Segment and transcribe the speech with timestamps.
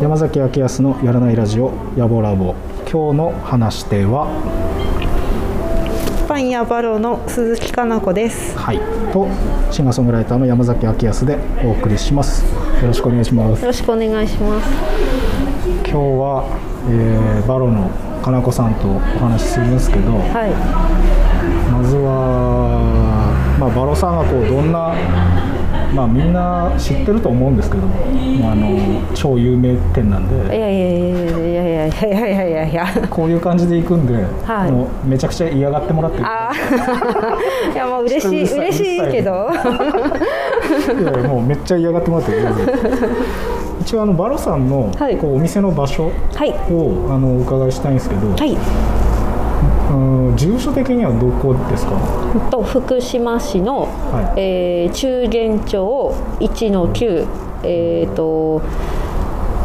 [0.00, 2.54] 山崎明康のやらないラジオ野暮ラボ
[2.90, 4.69] 今日の話し手は
[6.42, 8.56] ン屋バロの鈴木かな子です。
[8.58, 8.80] はい
[9.12, 9.28] と
[9.70, 12.44] シンガーソングライターの山崎明康でお送りします
[12.80, 14.68] よろしくお願いしますよろしくお願いします。
[15.68, 16.44] 今日は、
[16.88, 17.90] えーバロの
[18.22, 21.70] かなこさんとお話しするんですけどはい。
[21.72, 24.94] まずは、まあ、バロさんがこうどんな、
[25.94, 31.19] まあ、みんな知ってると思うんですけど、まあ、あの超有名店なんいでやいやいやいや
[31.90, 33.08] いやいやいやいやいや。
[33.08, 36.54] こういう感じで行くんで、はいもうめちゃくちゃ嫌がってもらってるああ。
[37.72, 39.48] いやもう嬉しい嬉しいけど。
[39.50, 42.38] いやいやもうめっちゃ嫌がってもらってる
[43.80, 48.56] 一応あのバロさんのはいこうお店の場所はいをあのお伺いしたいんですけど、はい。
[49.90, 51.92] うん住所的にはどこですか？
[52.50, 53.80] と福島市の、
[54.12, 57.26] はいえー中元町1の9
[57.64, 58.62] えっ、と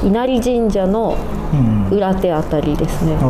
[0.06, 1.18] 稲荷神社の
[1.54, 3.18] うん裏手あたりですね。
[3.20, 3.26] あ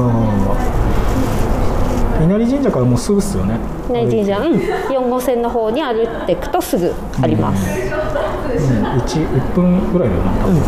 [2.20, 2.26] ー。
[2.26, 3.58] 稲荷神社からもうすぐっすよね。
[3.90, 7.66] 稲荷神社、うん、4号線の方に歩いていくとすぐあります。
[7.66, 10.62] うん、1, 1分ぐらいだよな多分、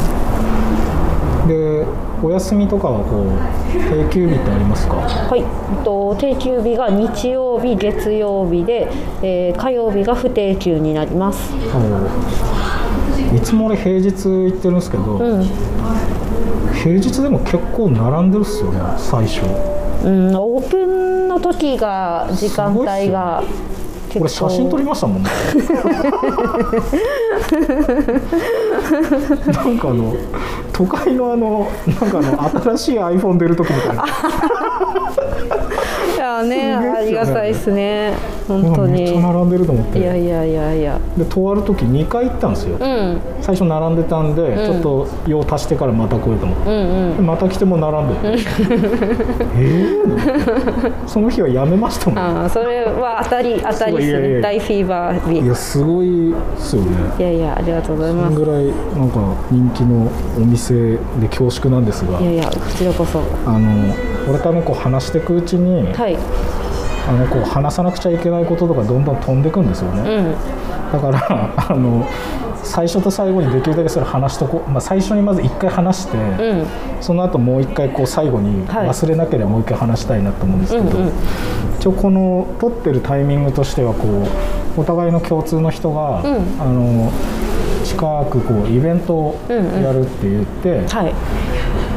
[1.48, 1.86] で
[2.22, 3.30] お休みとかはこう
[3.74, 4.96] 定休日ってありますか？
[4.96, 8.88] はい、えっと定休日が日曜日、月曜日で、
[9.22, 11.54] えー火曜日が不定休になります。
[13.36, 15.44] いつも俺平日行ってるんですけど、うん、
[16.74, 19.42] 平日でも結構並んでるっすよね最初。
[20.06, 23.44] うん、オープンの時が時間帯が
[24.16, 25.30] 俺写真撮りましたもんね。
[29.54, 30.16] なんかあの
[30.74, 31.68] 都会のあの
[32.00, 34.06] なんかあの新しい iPhone 出る時みたいな
[36.16, 38.14] いやね、ねありがたいですね。
[38.48, 39.08] 本当うわめっに。
[39.08, 41.00] ちゃ並んでると思っていやいやいやいや。
[41.18, 47.18] でとある時2回行ったんですよ、うん、最初並んでたんで、ちょっと用足してからまた来ようと思って、うん、うん。
[47.18, 48.44] でまた来ても並んでて
[49.56, 54.42] えー、その日はやめましたもんああ、それは当たり、当たりですいやいやいやね。
[54.42, 55.40] 大フィーバー日。
[55.40, 58.36] いやすごいっすよねいやいや、ありがとうございます。
[58.36, 63.22] そんぐらいなんか人気のお店で恐縮なんですがいやいや、こちらこそ。
[63.46, 63.94] あの
[64.30, 66.18] 俺多分こう話していくうちに、はい。
[67.08, 70.36] あのこう話さなくちゃいけないこととかどんどん飛んでいくんですよね、うん、
[70.92, 72.06] だから あの
[72.64, 76.66] 最初と最後にできるだけそれ話しとこう、まあ、最初にまず1回話して、うん。
[77.00, 81.12] その後もう1回こう最後にはい忘れなければもう1回話したいなと思うんですけど、うんうん
[81.80, 84.08] 一応この撮ってるタイミングとしてはこ
[84.78, 87.12] うお互いの共通の人が、うんあの
[87.86, 91.14] 近くこうイベントをやるって言って、はい。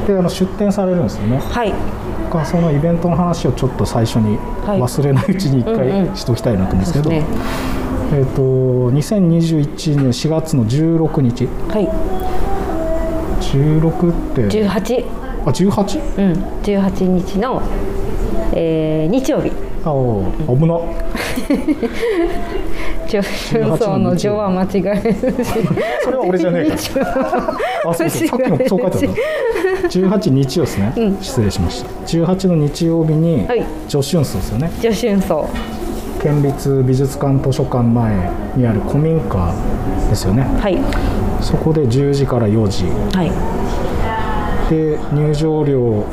[0.07, 1.73] であの出店されるんですよねはい。
[2.45, 4.37] そのイベントの話をちょっと最初に
[4.67, 4.81] はい。
[4.81, 6.07] 忘れないうちに1うんうん。
[6.09, 7.37] 回しときたいなと思うんですけど、そうですね。
[8.13, 11.47] えっ、と2021年4月の16日。
[11.69, 11.89] はい。
[13.41, 15.05] 16って？18。
[15.47, 16.01] あ 18?
[16.19, 16.33] うん、
[16.63, 17.63] 18日の、
[18.55, 19.51] えー日曜日。
[19.85, 20.79] あお危な。
[23.09, 24.67] 順走の序は間違
[25.05, 25.15] え。
[26.03, 27.01] それは俺じゃねえか。
[27.01, 27.55] ら
[27.87, 28.29] あそうそう。
[28.29, 35.34] さっきもそう書いてあった18日曜ですね、失礼しました18の日曜日にはい女春荘ですよね女春走。
[36.23, 39.55] 県立美術館図書館前にある古民家
[40.09, 40.78] ですよねはい。
[41.43, 42.84] そこで10時から4時
[43.17, 43.31] はい。
[44.71, 46.05] で入場料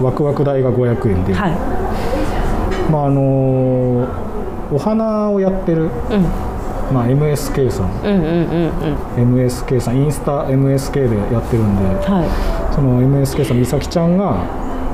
[0.00, 2.92] ワクワク代が500円で、はい。
[2.92, 4.06] まああの
[4.70, 5.90] お花をやってる、うん。
[6.92, 8.70] まあ、MSK さんうんうんうん
[9.18, 9.34] うん。
[9.34, 12.22] MSK さんインスタ MSK でやってるんでは
[12.76, 14.36] その MSK さん美咲ちゃんが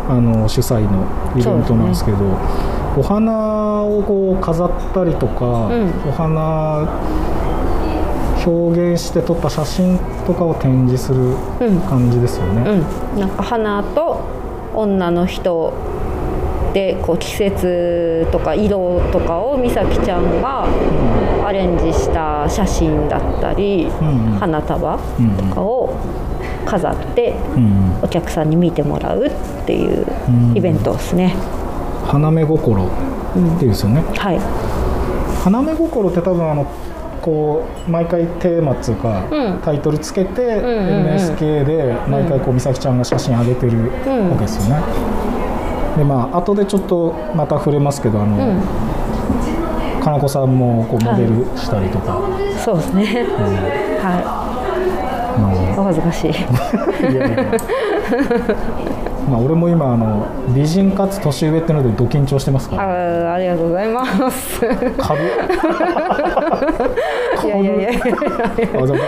[0.09, 1.05] あの主催の
[1.37, 2.19] イベントなんですけど
[2.97, 6.89] お花をこう飾ったりとか、うんお花
[8.45, 11.33] 表現して撮った写真とかを展示するう
[11.73, 12.69] ん感じですよね。
[12.69, 12.75] い。
[12.75, 13.21] うん。
[13.21, 14.21] なんか花と
[14.75, 15.73] 女の人。
[16.73, 20.67] でこう季節とか色とかを美咲ちゃんが
[21.47, 24.99] アレンジした写真だったり、うんうん花束
[25.39, 25.95] とかを
[26.67, 27.93] 飾ってうん。
[28.03, 29.31] お客さんに見てもらうっ
[29.67, 30.57] ていううん。
[30.57, 31.35] イベントですね。
[32.07, 34.03] 花芽心っていうんですよね。
[34.17, 34.39] はい。
[35.45, 36.67] 花芽心って多分あの
[37.21, 39.59] こう毎回テーマっつうか、うん。
[39.65, 40.69] タイトルつけて、んうんう
[41.05, 41.07] ん。
[41.15, 44.31] NSK で毎回こう美咲ちゃんが写真上げてるうん。
[44.31, 44.83] わけですよね。
[45.97, 48.37] でまあ後でちょっとまた触れますけどあの、
[50.03, 52.19] かなこさんもこうモデルしたりとか、
[52.65, 53.05] そうですね。
[54.01, 54.49] はうん。
[54.49, 54.52] い
[55.83, 56.31] お恥ずかしい。
[56.31, 56.35] い
[57.17, 57.45] やいや。
[59.29, 62.93] まあ俺も今あの美人かつ年上ってのでド緊張してますかあら。
[62.95, 64.61] ーありがとうございます。
[64.61, 65.21] 株？
[67.47, 68.01] いやいやいやいや。
[68.83, 68.99] あじゃあ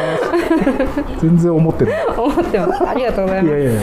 [1.21, 2.89] 全然思ってない思ってます。
[2.89, 3.57] ありがとうございます。
[3.57, 3.75] いやいやい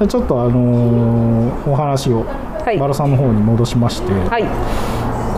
[0.00, 0.06] や。
[0.06, 2.24] ちょっとあのーお話を
[2.64, 2.78] はい。
[2.78, 4.44] バラさんの方に戻しまして、はい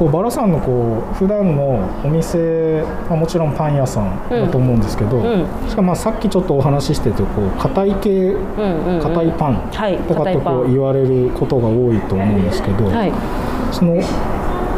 [0.02, 5.46] こうバラさんのこう普段のお店はもちろんパン屋さんだと思うんですけど、ん。
[5.68, 10.42] しかもまあさっきちょっとお話ししててこう硬い系うんうん、うん、硬いパンはいとか硬いパン。
[10.42, 13.12] とこう言われることが多いと思うんですけど、はい。
[13.70, 13.94] その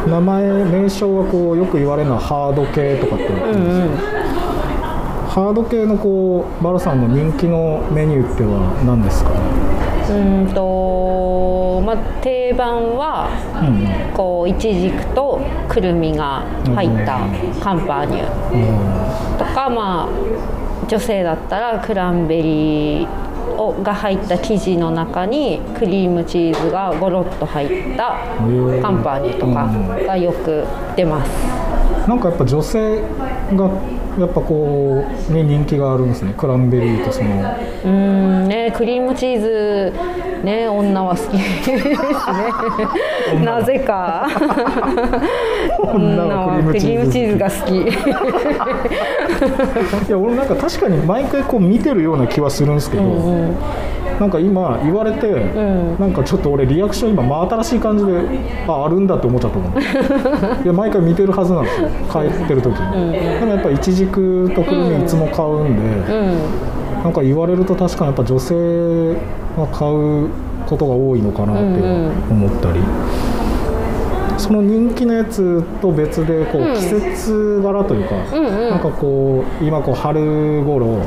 [0.07, 4.11] 名前名称がこうよく言われるのはハード系とかって言われてるんですよ、
[5.31, 9.31] ハード系のこうバラさんの人気のメニューっては何ですか？
[9.31, 9.37] ね、
[10.09, 13.29] うーんとまあ定番は
[13.63, 14.15] うん。
[14.15, 17.21] こうイチジクとくるみが入った
[17.63, 18.25] カンパーニュ。
[18.53, 18.57] う
[19.35, 19.39] ん。
[19.39, 20.09] とかまあ
[20.87, 23.09] 女性だったらクランベリー
[23.57, 28.83] をが入った生地の中にクリームチーズがゴロッと入ったー。
[28.83, 29.67] カンパーニュとか
[30.07, 30.65] がよく
[30.97, 31.31] 出ます。
[32.09, 33.01] なんかやっぱ女性
[33.55, 33.71] が
[34.19, 36.35] やっぱこうに人気があるんですね。
[36.37, 37.31] クランベリーとその。
[37.31, 39.93] うーんねクリームチーズ
[40.45, 41.39] ね女は好き。
[41.39, 41.43] で
[41.75, 44.29] すねなぜか。
[45.79, 47.75] 女はクリームチーズが好き。
[50.09, 53.03] いや俺なんか確かに毎回こう見てるような気はするんですけど、
[54.21, 55.99] なんか今言われて、ん。
[55.99, 58.13] なんかちょっと俺リアクション今真新しい感じで
[58.69, 59.73] ああるんだって思っちゃったもん。
[60.63, 61.89] いや毎回見てるはずなんですよ。
[62.11, 67.03] 帰ってる時に、でもやっぱイチジクとくるみいつも買うんで、うん。
[67.03, 69.15] なんか言われると確かにやっぱ女性
[69.57, 70.29] が買う
[70.67, 71.81] ことが多いのかなって
[72.31, 72.81] 思ったり、
[74.39, 76.75] その人気のやつと別でこううん。
[76.75, 78.71] 季節柄というか、うんうん。
[78.71, 81.01] なんかこう今こう春頃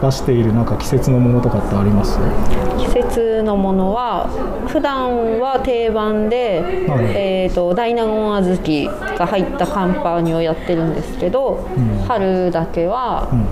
[0.00, 2.18] 出しているなんか季節のものとかってあります？
[2.78, 4.28] 季節のものは
[4.68, 7.04] 普段は定番で、はい。
[7.14, 12.04] えー、と大納言小豆が入ったカンパーニュをやってるんですけど、うん。
[12.06, 13.44] 春だけは、うん。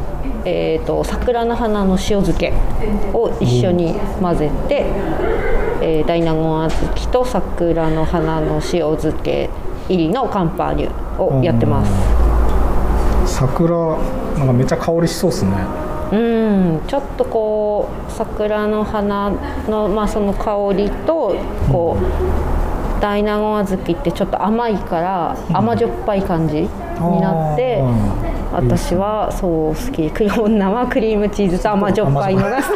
[0.45, 2.53] えー、と桜の花の塩漬け
[3.13, 4.87] を一緒に混ぜて、
[5.83, 9.51] えー大納言小豆と桜の花の塩漬け
[9.89, 11.93] 入りのカンパーニュをやってます。
[13.27, 13.99] 桜
[14.39, 15.53] なんかめっちゃ香りしそうですね
[16.11, 19.31] うん、ちょっとこう桜の花
[19.69, 21.37] の、まあ、その香りと
[21.71, 26.69] こう大納言小豆ってちょっと甘いから甘じょっぱい感じに
[27.21, 27.81] なって、
[28.48, 30.11] あ私はそう好き。
[30.11, 32.75] クリ女はクリームチーズと甘じょっぱいのが好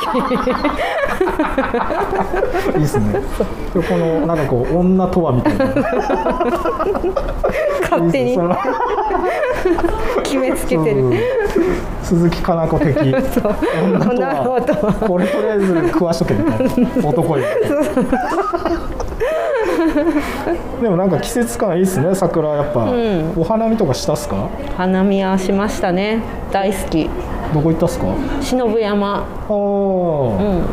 [2.74, 3.12] いいですね。
[3.74, 5.66] でこのなんかこう女とはみたいな。
[5.66, 5.70] き
[7.82, 8.38] 勝手に
[10.22, 11.00] 決めつけてる。
[11.06, 11.18] うん。
[12.02, 12.96] 鈴木かな子的。
[12.96, 13.40] 女と
[14.10, 16.68] 女はこれとりあえず食わしとけみたい
[17.02, 17.08] な。
[17.08, 17.44] 男よ
[20.82, 22.14] でもなんか季節感いいっすね。
[22.14, 23.32] 桜やっぱ、ん。
[23.36, 24.48] お花見とかしたっすか？
[24.76, 26.20] 花見はしましたね。
[26.50, 27.08] 大好き。
[27.54, 28.06] どこ行ったっすか？
[28.40, 29.18] 忍山。
[29.18, 30.64] ああ、うん。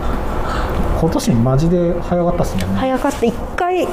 [0.99, 2.63] 今年マジで早かったっすね。
[2.75, 3.25] 早かった。
[3.25, 3.87] 一回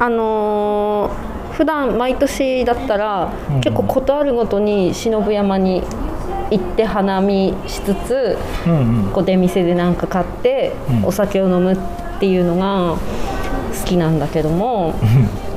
[0.00, 3.60] あのー普段毎年だったら、うん。
[3.60, 5.84] 結構事あるごとに忍山に
[6.50, 8.36] 行って花見しつつ
[8.66, 9.12] うんうん。
[9.12, 11.04] こう出店で何か買って、うん。
[11.04, 11.76] お酒を飲むっ
[12.18, 14.94] ていうのが好きなんだけども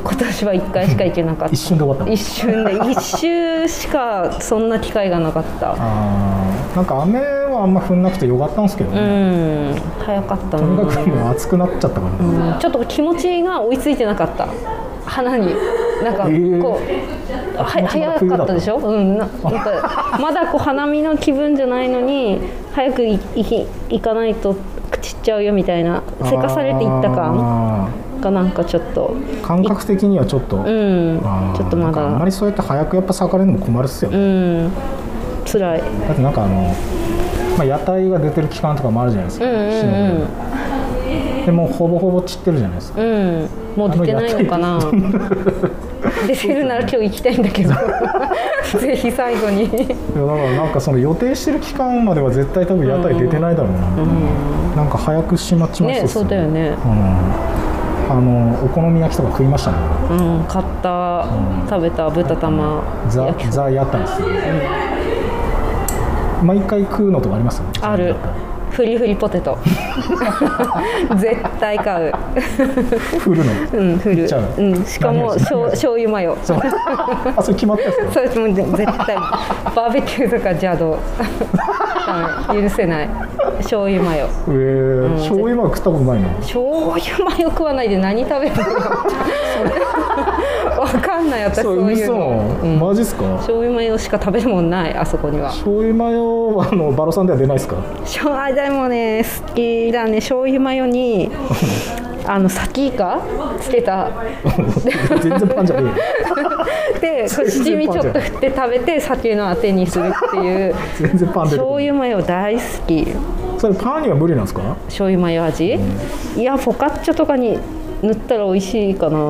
[0.03, 1.53] 今年は1回しか行けなかった。
[1.53, 2.13] 一瞬で終わった。
[2.13, 2.75] 一瞬で。
[2.91, 5.75] 一周しかそんな機会がなかった。
[6.75, 9.75] なんか雨はあんま降んなくてよかったんですけどうね、ん。
[9.99, 12.53] 早かったとにかなくもう暑くなっちゃったから、ね。
[12.53, 12.59] うん。
[12.59, 14.47] ちょっと気持ちが追いついてなかった。
[15.05, 15.55] 花に。
[16.03, 17.17] なんかこう、えー
[17.57, 22.39] は早かったでしょ、うん、ななんかまだこう花見の気分じゃないのに
[22.73, 24.55] 早く行かないと
[25.01, 27.85] 散っちゃうよみたいなせかされていった感？
[27.85, 27.89] あ
[28.19, 31.19] がなんかちょっとー感覚的にはちょっと、うん
[31.55, 34.71] ちょっとまなんかあんまだりそうやって早くやっぱ咲かれるのも困るっすよ、うねん
[35.45, 35.81] 辛い。
[35.81, 36.75] だってなんかあの、
[37.57, 39.59] まあ、屋台が出てる期間とかもあるじゃないですか、うんうん
[41.39, 41.45] うん。
[41.45, 43.01] でもうほぼほぼ散ってるじゃないですか。
[43.01, 43.49] うん。
[43.75, 44.79] もう出てないのかな。
[46.27, 47.73] 出てるなら今日行きたいんだけど。
[48.79, 49.63] ぜひ最後に。
[49.63, 56.69] いやだからなんかその予定してる期間までは絶対多分屋台出てないだろうな、なんか早く閉まっちまいねそうっすそうだよね。
[56.69, 56.75] うん、
[58.09, 59.77] あのお好み焼きとか食いましたね。
[60.11, 61.27] うん買った
[61.69, 62.81] 食べた豚玉。
[63.09, 64.27] ザザ屋台ですね、
[66.43, 67.61] 毎回食うのとかあります？
[67.81, 68.15] ある
[68.71, 69.57] フリフリポテト。
[71.17, 72.13] 絶対買う。
[73.19, 73.51] 振るの？
[73.73, 76.37] うんフルいっちゃううんしかもしょう醤油マヨ。
[76.43, 76.59] そう。
[77.35, 78.27] あそれ決まったやつだ。
[78.31, 79.15] それも絶対。
[79.15, 80.97] バーベキューとか邪道。
[82.53, 83.09] 許せない。
[83.57, 84.27] 醤油マヨ。
[84.47, 86.29] えー醤油マヨ食ったことないの？
[86.41, 88.63] 醤油マヨ食わないで何食べるの？
[90.79, 92.13] わかんない私そういう嘘。
[92.13, 92.79] の、うん。
[92.79, 93.23] マジっすか？
[93.37, 95.49] 醤油マヨしか食べるもんないあそこには。
[95.49, 97.75] 醤油マヨはあのバロさんでは出ないですか？
[98.03, 100.17] 醤油でもね好きだね。
[100.17, 101.29] 醤油マヨに
[102.29, 103.21] あのサキイカ
[103.59, 104.09] つけた。
[105.21, 105.91] 全然パンじゃね
[106.99, 110.75] でこう七味ちょっと振って食べて酒のあてにするっていう。
[110.99, 113.07] 全然パン醤油マヨ大好き。
[113.57, 114.61] それパンには無理なんですか？
[114.87, 115.79] 醤油マヨ味、
[116.35, 117.57] いやフォカッチャとかに
[118.03, 119.25] 塗ったら美味しいかな、ま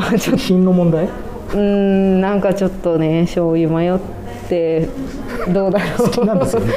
[0.00, 1.04] あちょっと品の問題？
[1.04, 4.00] うーんなんかちょっとね醤油マヨっ
[4.48, 4.88] て
[5.52, 6.08] どうだろう。
[6.08, 6.72] 好きなんですよね。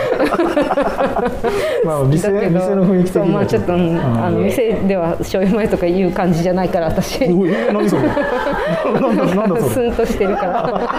[1.86, 3.28] まあ店店の雰囲気的には。
[3.28, 7.26] まあちょっと、うんあの店では醤油マヨとかいう感じじゃないから私。
[7.26, 8.04] おいえ何それ？
[9.02, 9.92] なんだなんだそれ？
[9.92, 10.90] スンとしてるから。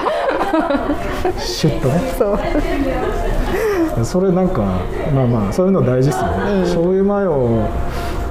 [1.38, 2.00] シュッとね。
[2.19, 4.04] そう。
[4.04, 4.62] それなんか
[5.14, 7.69] まあまあそういうの大事っすよね、醤油マヨ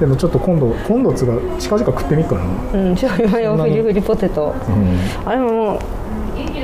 [0.00, 4.54] でもちょっと今度今度つうか近々食ってみっかな、うん醤油マヨフリフリポテト。
[4.68, 5.28] うん。
[5.28, 5.78] あれもも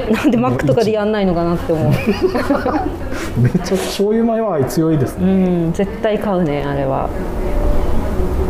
[0.09, 1.93] うなんでマックとかでやんないのかなって思う。
[3.39, 7.11] めっちゃ醤油マヨ愛強いですうね、ん絶対買うねあれは。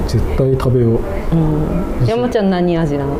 [0.06, 1.00] 絶対食べよう。
[2.06, 3.16] 山ちゃん何味なの？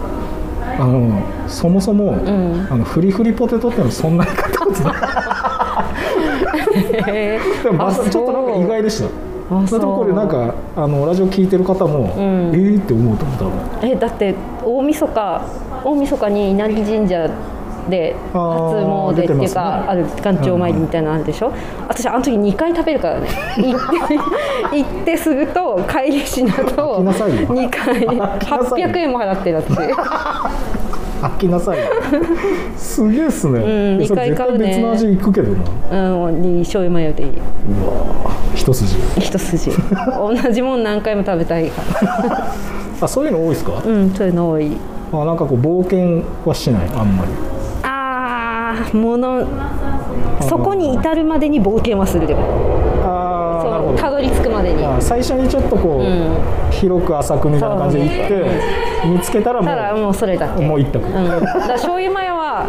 [0.79, 2.69] あのそもそも、ん。
[2.71, 4.95] あのフリフリポテトってのはそんなに買ったことない。
[7.11, 9.07] へでもまあちょっとなんか意外でした。
[9.07, 9.09] あ
[9.67, 12.55] それとこれなんかあのラジオ聞いてる方も、ん。
[12.55, 13.45] えーって思うと思う多
[13.81, 13.89] 分。
[13.91, 14.35] えだって
[14.65, 15.43] 大晦日
[15.85, 17.31] 大晦日に稲荷神社
[17.89, 19.55] で初詣っていう出てますね。
[19.55, 21.53] かある願帳参りみたいなのあるでしょ、
[21.89, 23.29] 私あの時2回食べるからね。
[23.57, 27.47] 行って行ってすぐと帰りしなと飽きなさいよ。
[27.47, 27.95] 2回。
[28.05, 28.89] 飽きなさいよ。
[28.89, 29.77] 800円も払ってる私
[31.23, 31.79] 飽きなさい。
[31.79, 31.85] よ
[32.77, 34.67] すげえっすね、うんえそれ二回買うね。
[34.67, 35.53] 絶対別の味いくけど
[35.91, 36.27] な。
[36.27, 38.97] うんに醤油マヨでいいうわ一筋。
[39.19, 39.71] 一筋。
[39.71, 41.83] 同じもん何回も食べたいか
[43.01, 44.73] あそういうの多いですか、らうんそういうの多い。
[45.13, 46.83] あなんかこう冒険はしない？
[46.97, 47.31] あんまり。
[47.83, 49.45] あーもの
[50.41, 52.41] そこに至るまでに冒険はするでも。
[53.05, 53.46] ああ
[53.95, 54.85] たどり着くまでに。
[54.85, 56.71] あ最初にちょっとこう、ん。
[56.71, 60.65] 広く浅くみたいな感じで行って、見つけたらもうもうそれだけ。
[60.65, 62.67] もう一択、うん、だ醤油マヨは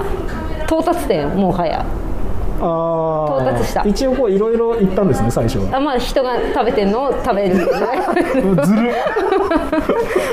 [0.65, 1.85] 到達点もはや
[2.59, 3.83] ああ到達した。
[3.83, 5.77] 一応こういろいろ行ったんですね最初は。
[5.77, 7.67] あまあ人が食べてるのを食べるずる。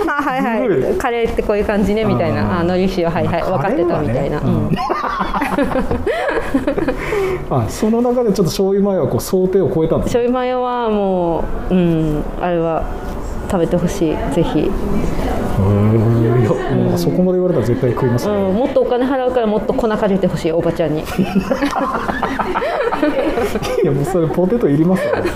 [0.08, 0.56] あはいは
[0.94, 0.98] い。
[0.98, 2.60] カレーってこういう感じねみたいな。
[2.60, 4.70] あのり塩はいはい分かってたみたいな、うん。
[7.50, 12.84] あその中でちょっと醤油マヨはこう想定を超えたんです醤油マヨはもううんあれは
[13.54, 14.16] 食べてほしい。
[14.34, 21.02] ぜひ、へーいやもうそこまで言われたら絶対食います、うん、もっとお金払うからもっと粉かけてほしいおばちゃんに。
[21.02, 21.04] い
[23.84, 25.30] やもうそれポテトいりますよね。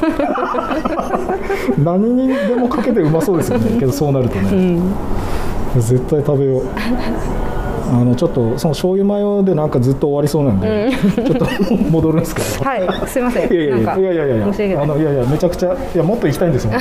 [1.79, 3.79] 何にでもかけてうまそうですよね。
[3.79, 4.81] けどそうなるとね、
[5.77, 6.63] 絶対食べよう。
[7.91, 11.47] あのちょっとその醤油マヨでなんかずっと終わりそうなんで、ちょっと
[11.91, 12.65] 戻るんですけど。
[12.65, 13.53] はいすいません。
[13.53, 16.73] いやいやいやいやいやいやいあのいやいやめちゃくちゃいやもっと行きたいんですよ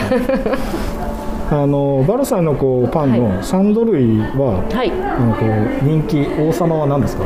[1.50, 4.92] あのバルさんのこうパンのサンド類は、はい。
[4.92, 7.24] あのこう人気王様は何ですか？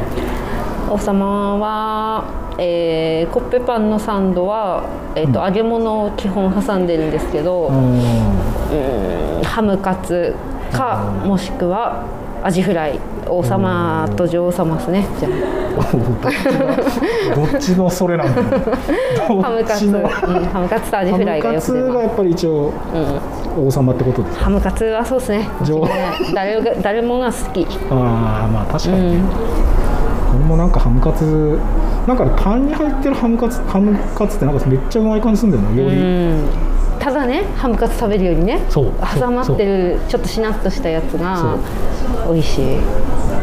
[0.92, 4.84] 王様は、えーコッペパンのサンドは、
[5.16, 10.36] えーと揚げ物を基本挟んでるんですけど、うんうんハムカツ
[10.72, 12.06] かもしくは
[12.44, 15.06] アジフライ王様と女王様ですね。
[15.20, 15.30] じゃ
[17.36, 18.42] どっちのそれなんだ
[19.28, 22.74] ハムカツ、うん、ハムカツとアジフライがよく出がやっぱり一応
[23.58, 24.44] 王様ってことですか？
[24.46, 25.48] ハムカツはそうですね。
[25.64, 25.88] 女王。
[26.34, 27.66] 誰が誰もが好き。
[27.90, 29.24] ああまあ確かに、うん。
[30.36, 31.60] 俺もなんかハムカツ
[32.08, 35.84] なんかパンに入ってるハムカツハムカツってなんかめっちゃうまい感じするんだよな。
[35.84, 36.44] より、うん
[37.02, 38.92] ただねハムカツ食べるよりねそう。
[39.20, 41.58] 挟まってるちょっとしなっとしたやつが
[42.32, 42.66] 美味しい。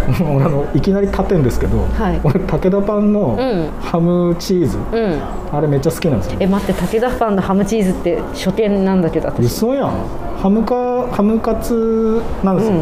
[0.25, 2.21] 俺あのいきなり立てんですけど、はい。
[2.23, 3.69] 俺武田パンのん。
[3.81, 5.21] ハムチーズ、うん。
[5.53, 6.37] あれめっちゃ好きなんですよ。
[6.41, 9.45] え待って武田パンのハムチーズって初見なんだけど私。
[9.45, 9.91] 嘘やん。
[10.41, 12.75] ハムカハムカツなんですよ、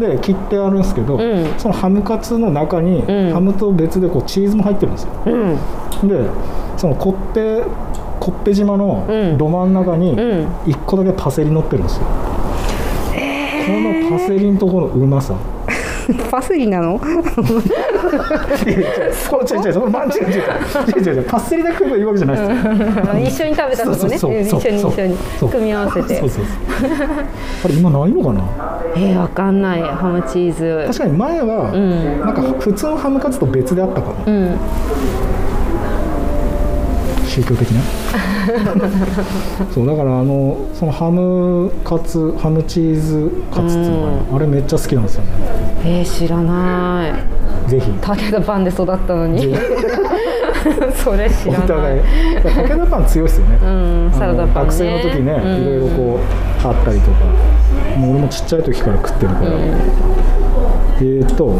[0.00, 1.20] で切ってあるんですけど、ん。
[1.58, 3.32] そのハムカツの中に、ん。
[3.32, 5.10] ハムと別でこうチーズも入ってるんですよ。
[5.26, 6.08] うん。
[6.08, 6.24] で
[6.76, 7.62] そのコッペ
[8.24, 9.36] コッペ島のうん。
[9.36, 10.16] ど真ん中にん。
[10.16, 12.10] 1個だけパセリ乗ってるんですよ、こ
[14.08, 15.34] のパセリのところのうまさ。
[16.30, 16.98] パセリなの？
[18.66, 23.44] いやいやそう違う違うそのまん違う違う違う違う違うパセリだけ食えばいいわけじゃないですよ。
[23.44, 24.16] 一緒に食べたとこね。
[24.16, 25.16] 一緒に一緒に
[25.50, 26.20] 組み合わせて。
[26.20, 26.94] そうそうそう
[27.64, 28.42] あれ今ないのかな？
[28.96, 29.82] えー、わかんない。
[29.82, 30.84] ハムチーズ。
[30.86, 32.20] 確かに前は、ん。
[32.20, 34.58] なんか普通のハムカツと別であったかも、うん
[37.34, 37.80] 宗教的な。
[39.72, 45.30] そうだからあのそのハムカツハムチーズカツっていうのかな、あれめっちゃ好きなんですよね。
[45.84, 47.26] えー、知らな
[47.66, 47.70] い。
[47.70, 47.90] ぜひ。
[47.90, 49.54] 武田パンで育ったのに。
[50.94, 51.66] それ知おらない。
[51.66, 52.00] 互い。
[52.42, 54.70] 武田パン強いですよね、うんサラダパンね。
[54.70, 55.62] 学生の時ね、うん。
[55.62, 56.20] いろいろこ
[56.64, 57.16] うあったりとか。
[57.98, 59.50] もう俺もちっちゃい時から食ってるから、
[61.00, 61.58] えーっと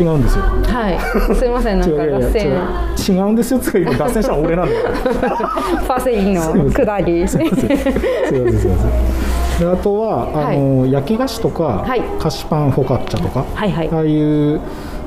[0.00, 0.44] 違うんですよ。
[0.44, 1.34] はい。
[1.36, 3.16] すいませんなんか脱線。
[3.16, 4.80] 違うんですよつか今脱線したの俺なんだよ。
[5.86, 6.40] パセリの
[6.70, 7.78] 下りすいません。
[7.78, 8.76] すいませんすいま
[9.58, 12.00] せあとはあの、焼き菓子とか、はい。
[12.18, 13.90] 菓子パンフォカッチャとか、はいはい。
[13.90, 14.60] ああいう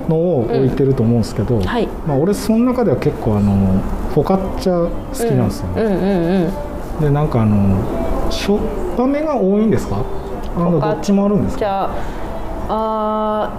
[0.08, 1.88] のを置いてると思うんですけど、はい。
[2.06, 3.82] まあ、俺その中では結構あの
[4.14, 6.02] フォカッチャ好きなんですよね、うんうん
[6.98, 7.02] うん。
[7.02, 8.60] でなんかあのしょっ
[8.96, 10.04] ぱめが多いんですか？
[10.56, 11.90] あのどっちもあるんですか？
[12.70, 13.50] あ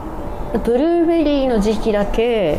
[0.63, 2.59] ブルーベリーの時期だけ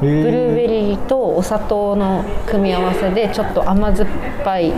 [0.00, 4.08] ブルーベリーとお砂糖の組み合わせでちょっと甘酸っ
[4.44, 4.76] ぱいフ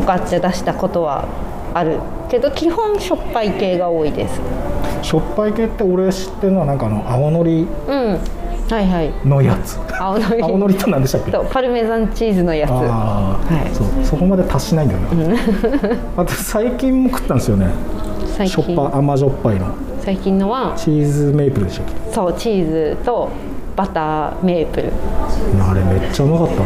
[0.00, 1.26] ォカッチャ出したことは
[1.74, 4.40] あるけど基本しょっぱい系が多いです。
[5.02, 8.18] しょっぱい系って俺知ってるのはなんかあの青のりうん。
[8.68, 9.12] はいはい。
[9.24, 9.78] のやつ。
[9.98, 10.42] 青のり。
[10.42, 11.30] 青のりって何でしたっけ？
[11.30, 12.70] とパルメザンチーズのやつ。
[12.70, 13.74] ああ、はい。
[13.74, 15.36] そうそこまで達しないんだよな、
[16.22, 17.68] あと最近も食ったんですよね
[18.36, 19.74] 最しょっ近ぱ甘じょっぱいの。
[20.00, 22.12] 最近のはチーズメイプルでしたっけ？
[22.12, 23.30] そうチーズと
[23.74, 24.92] バターメープル。
[25.60, 26.64] あれめっちゃうまかった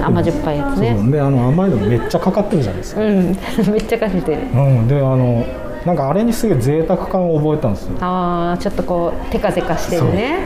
[0.00, 0.06] な。
[0.08, 0.96] 甘じょっぱいやつね。
[1.00, 3.36] そうであの甘いのめっちゃかかってるじゃないですか、うん
[3.72, 4.42] めっちゃかけてる。
[4.52, 5.44] うん、であの
[5.86, 7.96] なんかあれにすげえ贅沢感を覚えたんですよ。
[8.00, 10.38] ああちょっとこうテカテカしてるね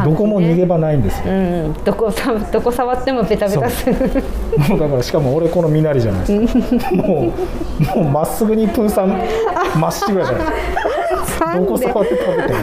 [0.00, 0.10] ね。
[0.10, 1.36] どこも逃げ場ないんですよ、う
[1.68, 3.94] んどこさどこ触ってもベタベタする。
[4.68, 6.94] もう だからしかも俺この身なりじゃないですか。
[6.96, 7.32] も
[7.94, 9.20] うもうまっすぐにプーさん
[9.78, 10.46] まっしぐらじゃない。
[11.24, 12.54] ですかどこ触って食べて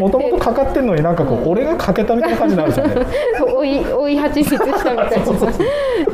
[0.00, 3.06] もともとかかってんのになんかこう俺がかけたみたいな感じになるんですよね。
[3.54, 4.96] 追い追い蜂蜜したみたいな。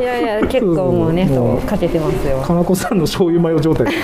[0.00, 2.40] いやいや結構もうねそうそうそうかけてますよ。
[2.40, 3.86] かなこさんの醤油マヨ状態。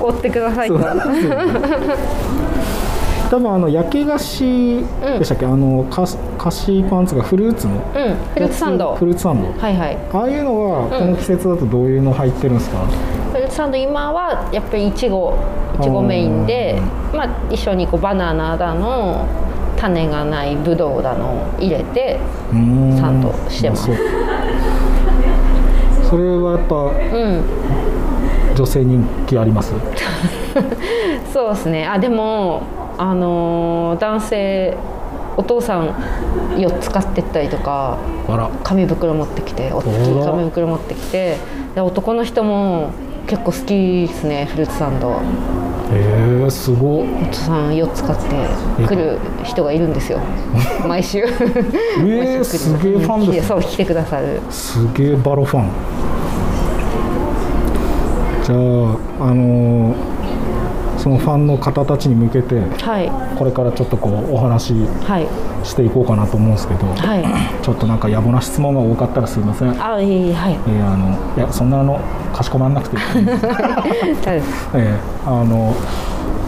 [0.00, 0.78] 追ってくださいと
[3.30, 7.74] 多分あの焼き菓子でしたっけ、あの菓子パンツがフルーツの。
[7.74, 7.80] うん
[8.34, 8.94] フルーツサンド。
[8.94, 9.60] フルーツサンド。
[9.60, 9.98] はいはい。
[10.12, 12.78] ああいうのはこの季節だとどういうの入ってるんですか、
[13.32, 15.34] フルーツサンド今はやっぱりいちご
[15.80, 16.80] いちごメインで
[17.12, 19.26] まあ一緒にこうバナナだの
[19.76, 22.18] 種がないブドウだのを入れて
[22.52, 22.56] サ
[23.10, 23.90] ンドしてます。
[26.08, 27.42] それはやっぱうん。
[28.54, 29.72] 女性人気あります？
[31.32, 31.84] そうですね。
[31.84, 32.62] あでも
[32.98, 34.76] あのー男性
[35.36, 35.88] お父さん
[36.56, 37.98] 4つ買ってったりとか
[38.62, 41.36] 紙袋持ってきて大きい紙袋持ってきて
[41.74, 42.90] で男の人も
[43.26, 45.12] 結構好きですねフルーツサンド。
[45.12, 47.06] へえすごっ。
[47.06, 50.20] お父さん4つ買って来る人がいるんですよ。
[50.86, 51.18] 毎週。
[51.18, 53.42] えー、すげえファンですね。
[53.42, 54.40] そう来てくださる。
[54.50, 55.68] すげえバロファン。
[58.44, 60.13] じゃああのー
[61.04, 63.36] そのファンの方たちに向けてはい。
[63.36, 65.28] これからちょっとこうお話しはい。
[65.66, 67.62] していこうかなと思うんですけど、はい。
[67.62, 70.54] ちょっとなんか野暮な質問が多かったらすいません、えあいいはい。
[70.54, 72.00] ーあのいやそんなあの
[72.32, 73.02] かしこまんなくていい。
[73.20, 75.74] えーあの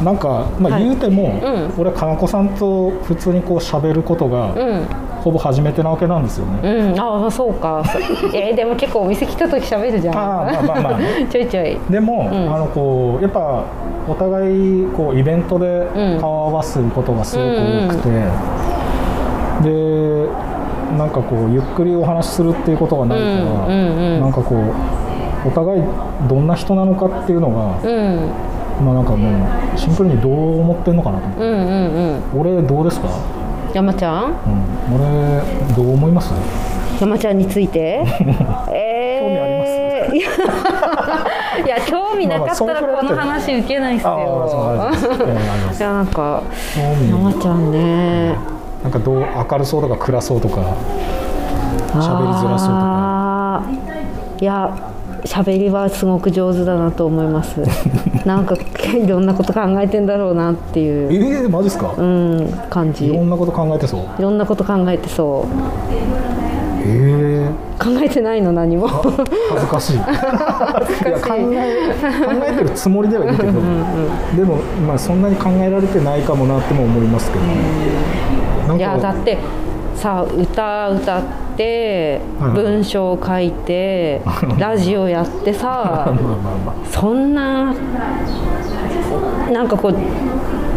[0.03, 0.85] なんか、まあ、はい。
[0.85, 1.73] 言うても、ん。
[1.77, 4.87] 俺かなこさんと普通にこう喋ることが、うん
[5.27, 7.83] ほぼ初めてなわけなんですよね、うん、ああそうか。
[8.33, 10.17] えーでも結構お店来た時喋るじゃん。
[10.17, 11.27] あーまあまあまあね。
[11.29, 11.77] ちょいちょい。
[11.91, 12.29] でも、ん。
[12.29, 13.65] あのこうやっぱ
[14.09, 16.21] お互いこうイベントでうん。
[16.21, 18.09] 顔を合わすことがすごく多くて、
[19.69, 20.29] で
[20.97, 24.21] なんかこうゆっくりお話しするっていうことがないから、うんうんうん。
[24.21, 25.83] なんかこうお互い
[26.29, 28.31] どんな人なのかっていうのが、うん。
[28.85, 29.29] まあなんかも
[29.75, 31.61] うシンプルにどう思ってんのかなと思って、うんうん
[32.35, 32.41] うん。
[32.41, 33.09] 俺どうですか、
[33.77, 34.25] 山ちゃん？
[34.25, 35.43] うん、俺
[35.77, 36.33] どう思います？
[36.99, 38.07] 山ちゃんについて？
[38.71, 39.21] え
[40.09, 40.17] えー。
[40.17, 44.17] いや興味なかったらこの話受けないっすああ
[44.49, 45.37] そうありがとうござい
[45.81, 46.43] やなんか
[46.75, 48.37] 興味山ちゃんね。
[48.83, 53.63] なんかどう明るそうとか暗そうとか喋りづらそうとか
[54.41, 54.71] いや
[55.27, 57.61] 喋りはすごく上手だなと思います。
[58.25, 58.57] なんか
[58.95, 63.07] いろんなこと考えてんだろうなっていう、ええマジですか、うん、感じ。
[63.07, 64.23] いいろんなこと考えてそう。
[64.23, 65.47] ろんなこと考えてそ
[66.85, 67.83] ええ。
[67.83, 68.89] 考えてないの何も。
[68.89, 69.97] 恥ずかしい。
[69.99, 69.99] い。
[69.99, 70.05] や
[71.21, 73.53] 考え考えてるつもりではいるけど。
[74.37, 77.45] でも、まあ、そんなに考えられてないかもなっても思いますけど、
[78.69, 79.39] なんいやだかって
[79.97, 81.23] さ歌歌っ
[81.57, 82.21] て
[82.55, 84.21] 文章を書いて
[84.59, 86.13] ラジオやってさ
[86.91, 87.75] そんな
[89.53, 89.95] なんかこう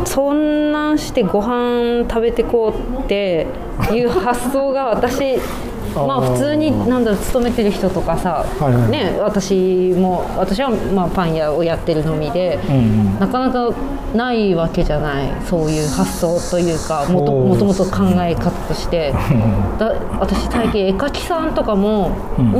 [0.05, 3.45] そんなんしてご飯食べてこうって
[3.91, 5.37] いう発想が私
[5.95, 8.91] まあ普通になんだろう勤めてる人とかさ、はいはい。
[8.91, 12.79] ね私も私はまあパン屋をやってるのみで、うんう
[13.15, 13.19] ん。
[13.19, 13.73] なかなか
[14.13, 19.13] ないわけじゃないそういう発想というかもともともと考え方として。
[19.79, 22.53] だ私最近絵描きさんとかもうん。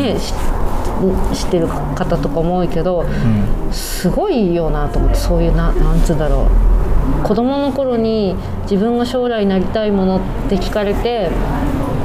[1.33, 3.05] 知ってる方とかも多いけど、
[3.71, 6.47] すごいよなと思ってそういうななんつうんだろ
[7.23, 7.23] う。
[7.23, 11.29] 子供の頃に自分が将来なりたいものって聞かれて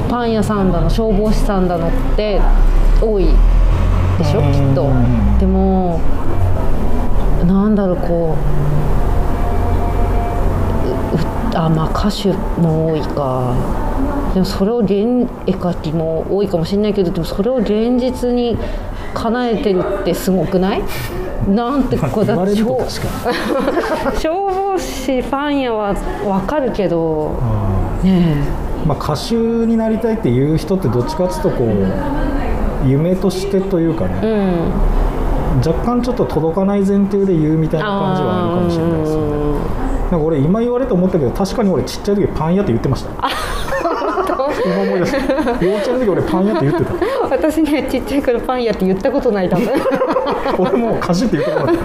[0.09, 2.39] パン屋さんだの消防士さんだのって
[3.01, 3.25] 多い
[4.17, 4.51] でしょうん。
[4.51, 4.89] きっと。
[5.39, 5.99] でも
[7.45, 8.35] なんだろうこ
[11.13, 13.53] ううあまあ歌手も多いか。
[14.33, 14.91] でもそれを現
[15.47, 18.57] 絵描きも多いかもしれないけどでもそれを現実に
[19.13, 20.83] 叶えてるってすごくない？
[21.47, 34.71] なんてこう言われると消 防士ファンやは分かるけどあねーまあ、歌手になりたいっていう人ってどっちかっていうとこう夢としてというかえうね、ん。
[35.65, 39.25] 若干ちょっと届かない前提で言うみたいな感じはあるかもしれないですよね。
[40.11, 43.11] なんか俺今言われて思ったけど確かに俺ちっちゃい時パン屋って言ってました。
[44.65, 45.17] 今思い出した
[45.65, 46.93] 幼稚園の時俺パン屋って言ってた。
[47.29, 49.67] 私ねちっちゃい頃パン屋って言ったことない多分。
[50.59, 51.77] 俺もう歌手って言ったことない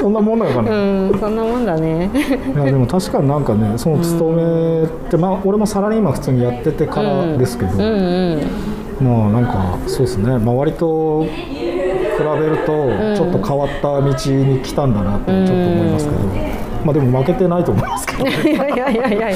[0.00, 0.74] そんなもんなのかな、う
[1.14, 2.10] んそんなもんだね。
[2.54, 8.40] いやでも確かになんかねその勤めって、まあ俺もサラリーマン普通にやっててからですけど、うんうん。
[9.00, 10.34] まあなんかそうですね。
[10.34, 11.30] 周りと比
[12.18, 16.18] べるとちょっと変わった道に来たんだなってちょっと思いますけど、
[16.84, 19.30] まあでも負けてないと思いますけど、 いやいやいやいや。
[19.30, 19.34] い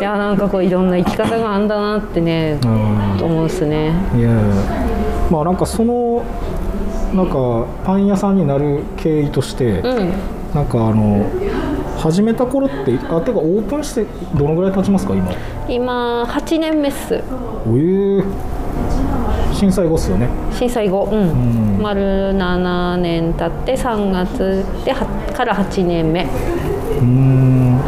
[0.00, 3.24] やなんかこういろんな生き方があんだなってねうん。
[3.24, 3.92] 思うっすね。
[4.16, 4.30] いや。
[5.30, 6.22] まあなんかその
[7.14, 10.12] なんかパン屋さんになる経緯として、うん。
[10.54, 11.26] なんかあの
[11.98, 15.30] 始めた頃ってあてかオープンしてどのぐらい経ちますか今？
[15.68, 17.22] 今8年目っす。
[17.66, 18.22] おえ。
[19.52, 20.28] 震災後っすよね。
[20.52, 21.08] 震災後。
[21.10, 21.82] うん、ん。
[21.82, 26.24] 丸7年経って3月ではから8年目。
[26.24, 27.80] うーん。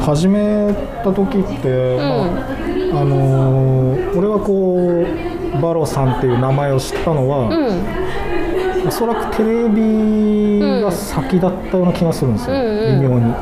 [0.00, 8.88] 始めた時って、まああのー俺がこうバロさんっていう名前を知ったのは、うん。
[8.88, 13.00] おそらくテレビが先だったような気がするんですよ、うんうん。
[13.00, 13.34] 微妙に。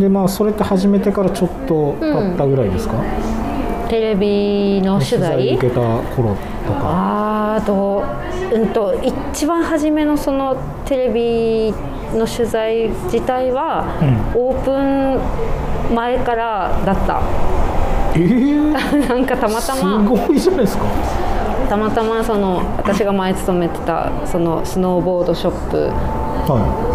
[0.00, 2.94] でまあそれって始めてからちょっと経ったぐらいですか、
[3.88, 5.54] テレビの取材？
[5.54, 7.56] 受けた頃とか。
[7.56, 8.04] あーと
[8.52, 11.72] うんと一番初めのそのテレビ
[12.16, 13.84] の取材自体は、
[14.34, 17.20] オープン前からだった
[18.16, 20.02] えー、なんかたまたま。
[20.02, 20.84] すごいじゃないですか。
[21.68, 25.76] たまたまその私が前勤めてたそのスノーボードショップ。
[26.48, 26.86] は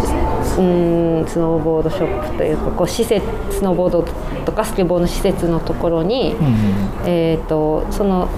[0.58, 4.04] うーんスノーボードショップというかこう施設スノーボード
[4.44, 6.46] とかスケボーの施設のところに、い、うん。
[7.06, 8.28] えー、とその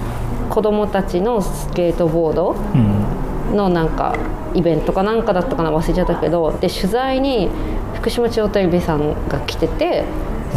[0.49, 3.55] 子供たちのスケートボードうん。
[3.55, 4.15] のなんか
[4.53, 7.49] イベントかなんかだったかな忘れちゃったけどで取材に
[7.93, 10.03] 福島地方テレビさんが来てて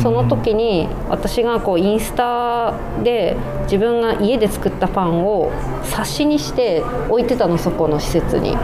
[0.02, 5.50] その時に私がこうインスタで自分が家で作ったパンを
[5.84, 8.56] 冊子にして置いてたのそこの施設に。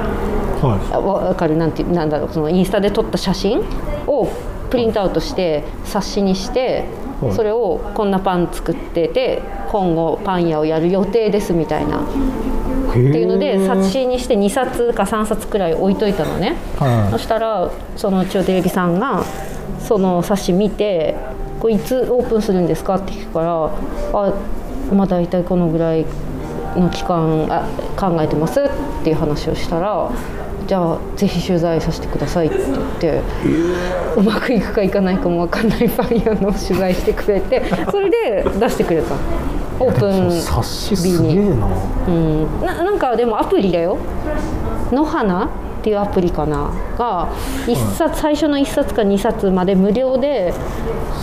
[0.63, 3.61] はあわかるなんてなんだろうそのインスタで撮った写真
[4.07, 4.29] を
[4.71, 6.87] プリントアウトして冊子にして
[7.21, 7.33] はい。
[7.35, 12.01] それをこんなパン作ってて今後パン屋をやる予定ですみたいな
[13.01, 16.57] っいていうので冊子にして2冊か3冊くらい置いといたのね。
[16.79, 17.13] はい。
[17.13, 19.25] そしたらその中テレビさんが
[19.81, 21.15] その冊子見て
[21.61, 23.71] 「これいつオープンするんですか?」って聞くから
[24.19, 24.33] 「あ
[24.93, 26.05] まあ大体このぐらい
[26.77, 27.65] の期間あ
[27.97, 28.69] 考えてます」っ
[29.05, 30.09] ていう話をしたら
[30.67, 33.21] 「じゃあぜひ取材させてください」って言って、
[34.17, 39.15] うまくいくかいかないかも分かんないパン屋の取材してくれてそれで出してくれた
[39.81, 41.69] オープン冊子すげえな。
[42.07, 43.99] うん、ななんかでもアプリだよ。
[44.93, 45.49] 野花っ
[45.83, 46.71] ていうアプリかな。
[46.97, 47.29] が
[47.67, 50.55] 一冊、最初の1冊か2冊まで無料で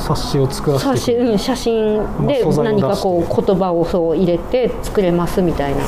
[0.05, 5.81] 冊子を作らせて写真,、うん、写真で何かこう言葉をそう入れて作れますみたいな。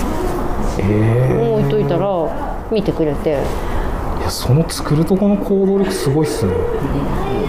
[0.79, 3.37] えのを置いといたら見てくれて。
[4.17, 6.53] ー、いやその作るとこの行動力すごいっすね。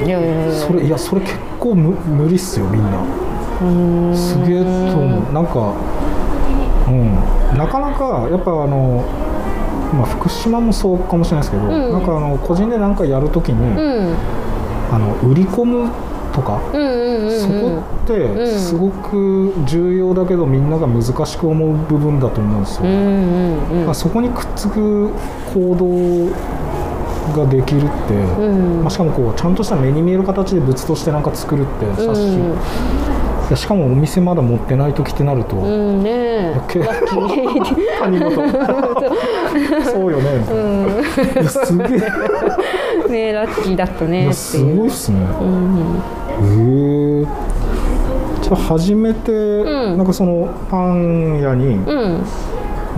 [0.04, 0.52] いやいやいや。
[0.52, 2.98] それいやそれ結構む無理っすよみんな
[4.14, 5.32] すげえと思う。
[5.32, 5.74] なんか
[6.88, 7.14] うん。
[7.56, 9.04] なかなかやっぱあの
[9.94, 11.92] まあ、福島もそうかもしれないですけど、うん。
[11.92, 14.16] なんかあの個人で何かやるときに、うん。
[14.92, 15.90] あの売り込む
[16.32, 18.58] とか、そこってうん。
[18.58, 25.10] すごく重要だけどみんなが難しく思う部分だと思うんですよ、うんうんそこにくっつく
[25.54, 28.80] 行動ができるって、うん。
[28.82, 32.58] まあ、しかもこうちゃんとした目に見える形で物としてなんか作るって写真、うん
[33.54, 36.60] しかもお店まだ持ってない時ってなると、うんねえ。
[36.68, 40.44] けラッキー他人事そうよね、
[41.34, 41.88] いやすげえ。
[43.08, 47.20] ねえラッキーだったいねすごいっすね、うん。
[47.20, 47.26] へえ。
[48.42, 49.96] じゃあ初めて、ん。
[49.96, 52.24] なんかそのパン屋にうん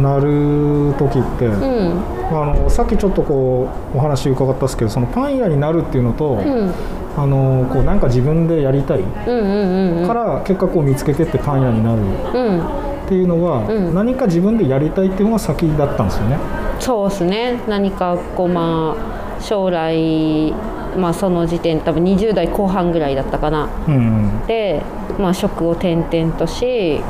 [0.01, 2.03] なる時って、うん。
[2.29, 6.73] あのさっきちょっとこうお話伺ったんですけどそのパン屋になるっていうのと、うん。
[7.17, 12.03] あのこうなんか自分でやりたいうんうんうんから結果こう見つけてってパン屋になる。
[12.03, 12.61] うん。
[12.61, 13.95] っていうのは、うん。
[13.95, 16.39] 何か自分でやりたいっていうのが先だったんですよね？
[16.81, 17.61] そうですね。
[17.69, 18.97] 何かこうま
[19.39, 20.53] あ将来
[20.99, 23.69] まあその時点多分20代後半ぐらいだったかな。
[23.87, 24.47] うん。
[24.47, 24.83] で、
[25.19, 27.01] まあ、職を転々とし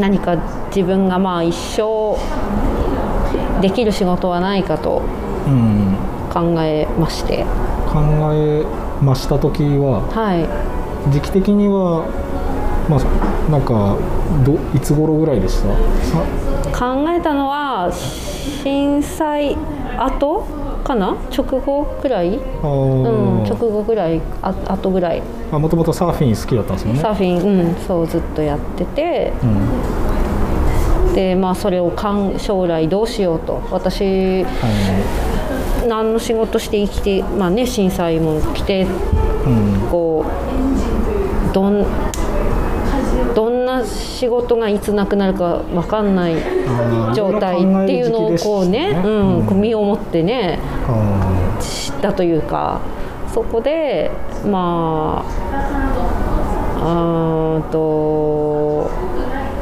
[0.00, 0.36] 何か
[0.74, 2.16] 自分がまあ一生
[3.60, 5.02] できる仕事はないかと
[5.46, 5.96] うん、
[6.32, 7.44] 考えまして。
[7.86, 8.00] 考
[8.32, 8.64] え
[9.02, 10.48] ました時ははい。
[11.12, 12.04] 時期的には
[12.88, 13.96] まあなんか
[14.44, 15.68] どいつ頃ぐらいでした？
[16.04, 19.56] さ考えたのは震災
[19.98, 20.46] 後
[20.80, 21.16] かな？
[21.36, 25.22] 直後ぐらい、あうん、直ー後ぐらいあ後ぐらい。
[25.52, 27.00] あもともとサーフィン好きだったんですよね？
[27.00, 29.32] サーフィン、うん、そうずっとやってて。
[29.42, 31.14] うん。
[31.14, 33.60] でまあそれをかん将来どうしようと。
[33.72, 34.46] 私
[35.88, 38.86] 何の仕事して生きてまあね震災も来てう
[39.48, 39.88] ん。
[39.90, 41.84] こうどん
[43.80, 46.34] な仕事がいつなくなるか分かんない
[47.14, 52.80] 状態っていうのをこうねうん、身をもってねあ知ったというか
[53.32, 54.10] そこで
[54.44, 56.00] まあ
[56.82, 59.10] あーとー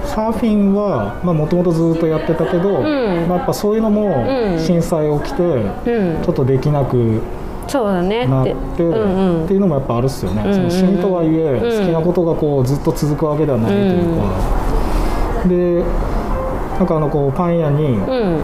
[0.09, 3.29] サーフィンはもともとずっとやってたけど、ん。
[3.29, 4.59] まあ、やっぱそういうのもうん。
[4.59, 6.23] 震災起きて、うん。
[6.25, 7.21] ちょっとできなく
[7.69, 8.27] そうだね。
[8.27, 9.45] なっってて、うんうん。
[9.45, 11.61] っていうのもやっぱあるっすよね、んうんその趣味とはいえ、うん。
[11.61, 15.85] 好きなことがこうずっと続くわけではないというか、で
[16.79, 18.39] なんかあのこうパン屋にうん。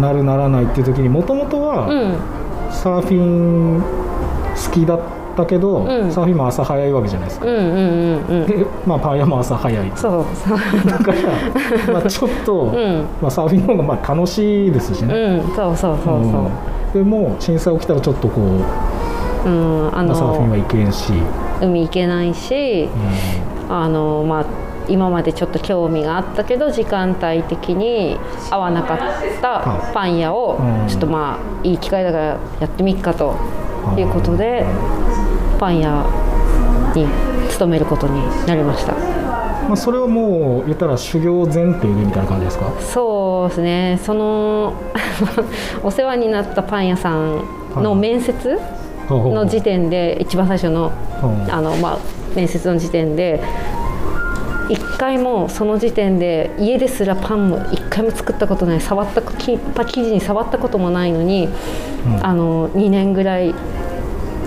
[0.00, 2.16] なるならないっていう時にもともとは、うん。
[2.72, 5.00] サーフィン好きだっ
[5.36, 6.12] たけど、うん。
[6.12, 8.46] サーフィンも朝早いわけじゃないですか、うんうんうんうん。
[8.46, 10.58] でまあパン屋も朝早いそうそう。
[10.84, 11.18] だから、
[11.94, 13.04] まあ、ちょっと、ん。
[13.22, 15.54] まあ、サーフィンの方がまあ楽しいですしね、うん。
[15.54, 16.14] そうそうそう。
[16.14, 18.44] うんでも震災起きたらちょっとこう、
[19.48, 21.12] うんあまあ、サーフィンは行けんし、
[21.60, 22.88] 海行けないし
[23.68, 24.46] あのまあ
[24.88, 28.16] 今までちょっと興味があったけど時間帯的に
[28.50, 28.98] 合わなかっ
[29.40, 32.24] たパン屋をちょっとまあいい機会だから
[32.60, 33.34] やってみっかと
[33.98, 34.64] いうことで
[35.58, 36.06] パン屋
[36.94, 37.06] に
[37.50, 39.23] 勤めることになりました
[39.66, 42.72] まあ、それはもう言ったら修行前提でみたいな感じですか？
[42.80, 43.98] そうですね。
[44.02, 44.74] その
[45.82, 47.42] お世話になったパン屋さん
[47.76, 48.58] の面接
[49.08, 51.52] の時点で一番最初のうん。
[51.52, 51.98] あの、まあ、
[52.36, 53.40] 面接の時点で
[54.68, 61.48] 一回もその時点で家ですらパンも一回も作ったことない触った生地に触ったこともないのに、
[62.06, 62.26] うん。
[62.26, 63.54] あの2年ぐらい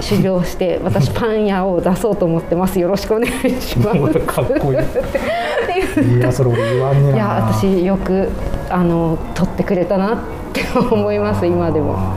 [0.01, 2.79] 修行して私パン屋を出そうと思ってます。
[2.79, 4.19] よろしくお願いします。
[4.19, 8.29] かっこいいいやそれ俺言わんねいや私よく
[8.69, 10.17] あの取ってくれたなっ
[10.53, 12.13] て思います今でも。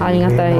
[0.00, 0.54] ありがたい。
[0.54, 0.58] う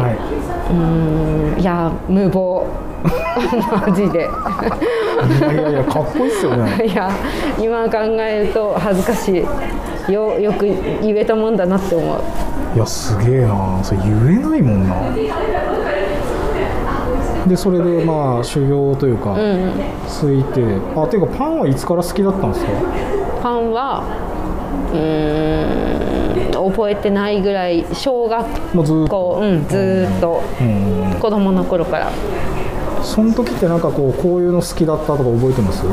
[0.72, 2.66] ーんいや無謀。
[3.86, 4.20] マジで。
[4.20, 6.82] いやいやいやかっこいいっすよね。
[6.86, 7.10] いや
[7.58, 9.44] 今考えると恥ずかし
[10.08, 10.12] い。
[10.12, 10.66] よよく
[11.02, 12.18] 言えたもんだなって思う。
[12.74, 13.78] いやすげえな。
[13.82, 14.94] それ言えないもんな
[17.46, 19.72] でそれでまあ修行というか、うん。
[20.08, 20.62] ついて
[20.96, 22.72] あていうかパンはいつから好きだったんですか？
[23.42, 24.02] パンは
[24.92, 29.10] うーん覚えてないぐらい小学もうずーっと。
[29.10, 31.20] 校うんずーっとうん。
[31.20, 32.10] 子供の頃から、
[33.02, 35.86] その時ってなんかこうこういうの好きだったとか覚えてます？
[35.86, 35.88] う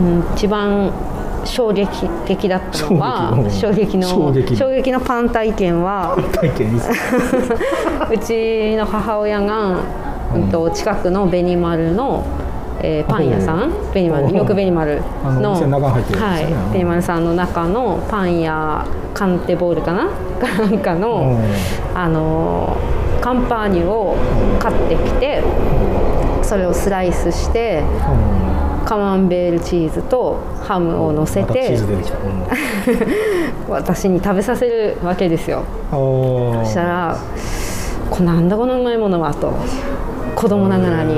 [0.00, 0.92] ん、一番
[1.44, 4.92] 衝撃的だったのは衝衝撃の衝撃。
[4.92, 6.14] のパン体験は
[8.10, 9.80] うちの母親が、
[10.34, 12.24] うん、と近くのベニマルの、
[12.80, 13.72] えーパン屋さん？
[13.92, 14.36] ベニマル？
[14.36, 16.56] よくベニマルのはいですね。
[16.66, 16.72] うん。
[16.72, 20.08] ベニマルさんの中のパン屋カンテボールかな？
[20.38, 21.38] か なんかの、
[21.94, 21.98] うん。
[21.98, 24.16] あのーカンパーニュを
[24.60, 25.42] 買ってきて
[26.42, 27.82] それをスライスして
[28.84, 31.76] カマンベールチーズとハムを乗せて
[33.68, 35.62] 私に食べさせるわけですよ。
[35.90, 37.16] そしたら
[38.10, 39.52] 「こなんだこのうまいものは」と。
[40.36, 41.16] 子供ながらに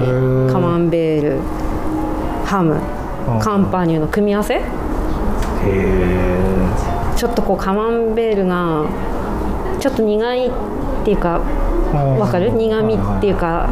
[0.51, 1.39] カマンベール
[2.47, 2.75] ハム
[3.29, 3.39] うん。
[3.39, 4.63] カンパーニュの組み合わせ。
[7.17, 8.87] ちょっとこうカマンベールが
[9.79, 10.51] ちょっと苦いっ
[11.05, 11.43] ていうか
[12.19, 12.51] わかる？
[12.53, 13.69] 苦味っていうか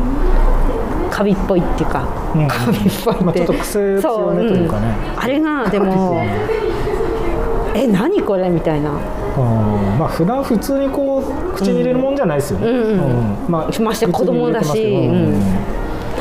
[1.10, 2.04] カビっぽいっていうか、
[2.34, 2.46] うん。
[2.46, 4.88] カビっぽいって、まあちょっと癖強めというかね。
[4.88, 4.92] ん。
[5.16, 6.20] あれがでも
[7.74, 8.50] え何これ？
[8.50, 8.90] みたいな。
[8.90, 8.98] うん
[9.42, 12.74] まあ普段普通にこう口に入れるもんじゃないですよね、うん。
[12.74, 13.50] うんうん。
[13.50, 15.78] まあまして子供だし普通に入れてますけど。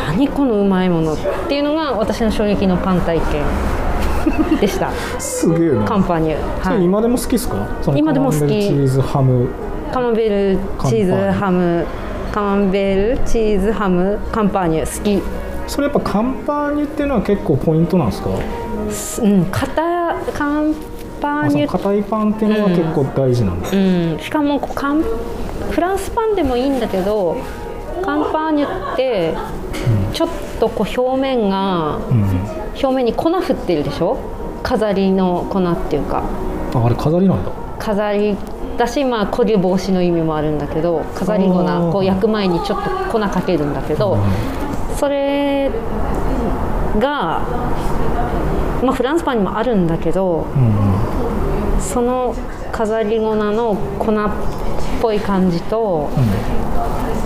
[0.07, 3.43] 何このうまいものっていうのが私の衝撃のパン体験
[4.59, 4.89] でした。
[5.19, 5.83] すげえな。
[5.83, 7.67] カンパーニュ、はい、それ今でも好きですか？
[7.95, 8.39] 今でも好き。
[8.39, 9.47] チーズハム。
[9.91, 11.85] カマンベールチーズハム。
[12.31, 14.19] カマンベールチーズハム。
[14.31, 15.21] カンパーニュ好き。
[15.67, 18.29] それやっぱカンパーニュっていうのは結構ポイントなんですか？
[19.23, 20.75] うん、硬カン
[21.21, 25.03] パーあそのニュ、硬いパンっていうのが結構大事なんだ、うん、しかもこうカン
[25.71, 27.37] フランスパンでもいいんだけど
[28.01, 29.35] カンパーニュって
[30.13, 32.57] ちょっとこう表面がうん。
[32.77, 34.19] 表面に粉振ってるでしょ？
[34.61, 36.23] 飾りの粉っていうか。
[36.75, 37.51] ああれ飾りなんだ。
[37.79, 38.37] 飾り
[38.77, 44.19] だしまあ焦げ防止の意味もあるんだけど飾り粉こう焼く前にちょっと粉かけるんだけど
[44.99, 45.71] それ
[46.99, 47.41] が、
[48.83, 50.65] まあ、フランスパンにもあるんだけどうん
[51.73, 52.35] うんその
[52.71, 54.15] 飾り粉の粉っ
[55.01, 56.09] ぽい感じと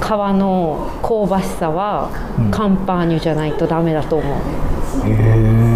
[0.02, 2.10] 皮の香ばしさは
[2.40, 4.38] うんカンパーニュじゃないとダメだと思う。
[5.08, 5.72] へえ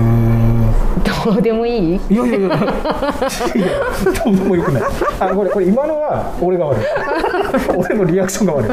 [1.25, 1.99] どうでもいい？
[2.09, 2.47] いやいやいや。
[2.47, 2.55] いや
[4.25, 4.83] どうでもよくない。
[5.19, 6.85] あこれこれ今のは俺が悪い。
[7.77, 8.69] 俺のリアクションが悪い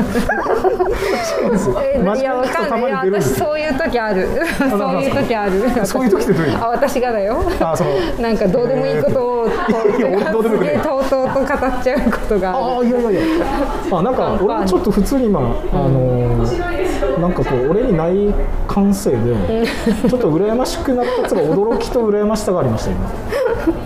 [1.42, 3.10] いやわかんない。
[3.10, 4.28] 私そういう時ある。
[4.58, 5.86] そういう時ある。
[5.86, 7.42] そういう時ってどういうあ私がだよ。
[7.60, 13.46] あそのなんかどうでもいいことをいや俺どうすげえとうとうと語っちゃうことがあいやいやいや。
[13.90, 18.34] あなんか俺もちょっと普通に今、あのーなんかこう俺にない
[18.66, 19.66] 感性で
[20.08, 23.10] ちょっと羨ましくなったつうか驚きと羨ましさがありました今。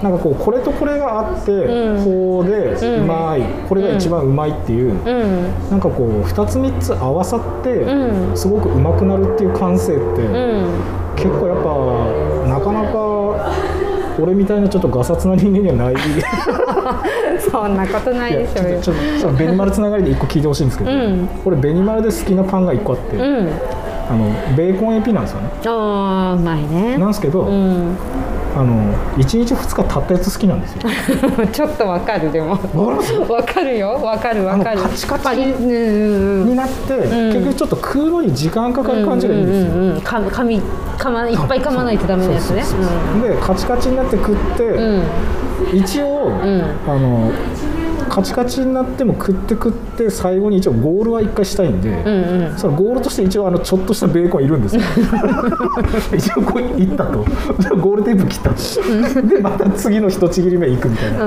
[0.02, 1.66] なんかこうこれとこれがあって、
[2.04, 3.42] こうでうまい。
[3.68, 5.70] これが一番うまいっていう、うん。
[5.70, 8.36] なんかこう2つ3つ合わさって、うん。
[8.36, 10.66] すごくうまくなるっていう感性って、うん。
[11.16, 13.52] 結構やっぱなかなか
[14.18, 15.94] 俺みたいなちょっとガサツな人間にはない。
[17.50, 18.81] そんなことないでしょうよ。
[18.81, 21.29] ちょっとちょっとちょっとベニマルつながりで1個聞いてほしいんですけど、うん。
[21.44, 23.48] 俺ベニマルで好きなパンが1個あって、うん。
[24.09, 25.50] あのベーコンエピなんですよね。
[25.66, 26.96] ああうまいね。
[26.98, 27.96] なんですけど、うん
[28.56, 30.80] あの1日2日経ったやつ好きなんですよ。
[31.52, 32.52] ちょっとわかるでも。
[33.28, 33.76] わかる？
[33.76, 34.00] よ。
[34.02, 34.80] わかるわかる。
[34.80, 40.60] カチカチになって、結局ちょっと空路に時間かかる感じがいいんですよ、うんうんうんかかみ
[40.96, 42.62] かまいっぱい噛まないとダメなやつね。
[43.22, 45.02] でカチカチになって食って、うん。
[45.74, 46.64] 一応、ん。
[46.88, 47.30] あの
[48.16, 52.59] カチカチになっても食って食って最後に一応ゴールは1回したいんで、うんうん。
[52.59, 54.83] そのゴールとして一応あのちょっとしたベーコンいるんですよ。
[56.16, 57.18] 一応こう行ったと。
[57.76, 58.50] ゴールテープ切った
[59.20, 59.29] と。
[59.29, 61.26] でまた次の一ちぎり目行くみたいな、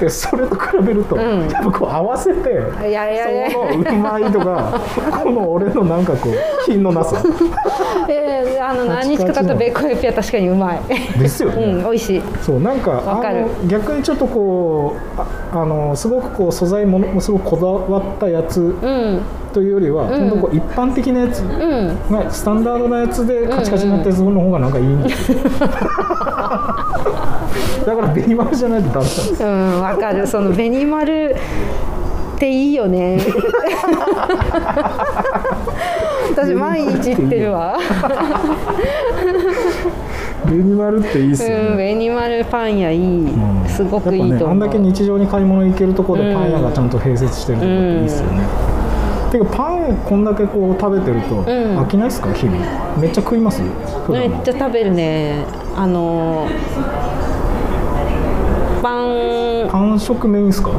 [0.00, 1.20] でそれと比べると、ん。
[1.20, 2.50] やっぱこう合わせて
[2.88, 4.80] いやいやいやそのうまいとか
[5.22, 6.32] この俺のなんかこう
[6.66, 7.22] 品のなさ。
[8.10, 10.80] えーあの何日か経ったベーコンエピは確かにうまい。
[11.18, 12.22] ですよね、うん美味しい。
[12.42, 13.38] そうなんかわかる。
[13.38, 15.26] あの逆にちょっとこうあ
[15.62, 19.20] あのすごくこう素材ものもすごくこだわったやつうん。
[19.52, 21.98] というよりは、本当こう一般的なやつうん。
[22.10, 25.58] がスタンダードなやつでカチカチになったやつの方がなんかいいんですよ、 だ
[27.96, 30.24] からベニマルじゃないとダメなんですうんわかる。
[30.26, 31.34] その紅丸
[32.36, 33.18] っていいよね。
[36.30, 37.76] 私毎日行ってるわ
[40.46, 48.44] ベニマルっていいっすようんね、紅丸パン屋いい、うんすごくいいやっぱね、あと思う、んだけ日常に買い物行けるところでパン屋がちゃんと併設してるとこっていいっすよね、
[49.30, 52.32] てかパンこんだけこう食べてるとん飽きないっすか？
[52.32, 52.56] 日々。
[52.98, 53.62] めっちゃ食います
[54.06, 55.44] 普め段っちゃ食べるね。
[55.76, 56.48] あの
[58.82, 59.68] パン。
[59.70, 60.70] パン食メインっすか？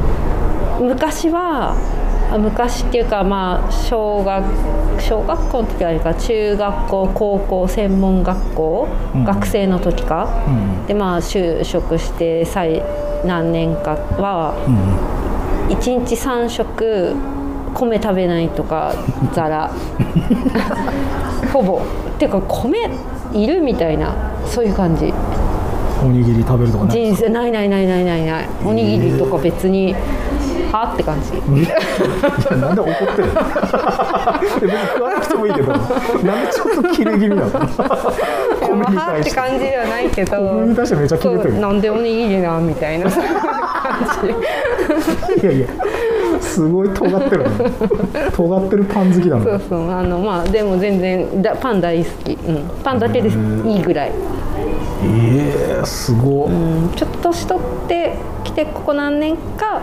[0.80, 1.76] 昔はあ
[2.38, 4.44] 昔っていうかまあ小学
[5.00, 9.24] 小学校の時はあれか中学校高校専門学校、うん。
[9.24, 10.86] 学生の時か、うん。
[10.86, 12.82] でまあ就職して最
[13.24, 15.22] 何年かはうん
[15.76, 17.14] 1日3食
[17.74, 18.94] 米食べないとか
[19.32, 19.70] ざら
[21.52, 21.80] ほぼ。
[22.14, 22.90] っていうか米
[23.32, 24.14] いるみたいな
[24.44, 25.12] そういう感じ。
[26.04, 28.48] おにぎり食べるとかね人生ないないないないないない。
[28.64, 29.94] おにぎりとか別に
[30.72, 31.32] はって感じ。
[32.56, 33.34] なんで怒ってるの？
[34.60, 37.50] 別に食わなくてもいいけどなんでちょっと切れ気味なの？
[38.62, 41.60] 米にはって感じではないけど米に対してめっちゃ切れてる。
[41.60, 43.10] なんでおにぎりなみたいな。
[43.10, 43.20] 感
[45.40, 45.66] じいやいや
[46.40, 47.50] すごい尖ってるね。
[48.32, 53.32] 尖ってるパン好きだそねうそうあのまあでも全然だパン大好き、うん、パンだけでい
[53.76, 54.12] いぐらい、
[55.04, 59.82] ええすごっ、うん、ちょっと年取ってきてここ何年か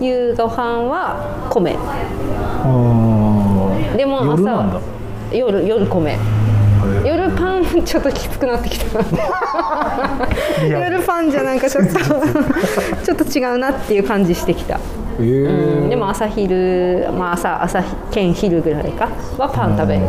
[0.00, 1.72] 夕ご飯は米。
[3.96, 4.80] でも朝
[5.30, 6.10] 夜夜夜米。
[6.12, 6.18] へ
[7.04, 9.00] 夜パン ちょっときつくなってきた。
[10.66, 11.94] 夜パンじゃなんかちょっと。
[11.94, 14.78] ちょっと違うなっていう感じしてきた、
[15.20, 15.24] ええ。
[15.24, 19.08] うん、でも朝昼まあ朝朝兼昼ぐらいか。
[19.38, 20.00] はパン食べる。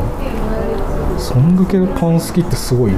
[1.17, 1.55] そん。
[1.55, 2.97] だけパン好きってすごいな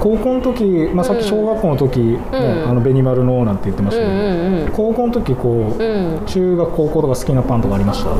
[0.00, 2.18] 高校の時、まあ、さっき小学校の時、ね
[2.66, 6.26] あの紅丸のなんて言ってましたけど、高校の時こう、うん。
[6.26, 8.10] 中学高校とか好きなパンとかありました？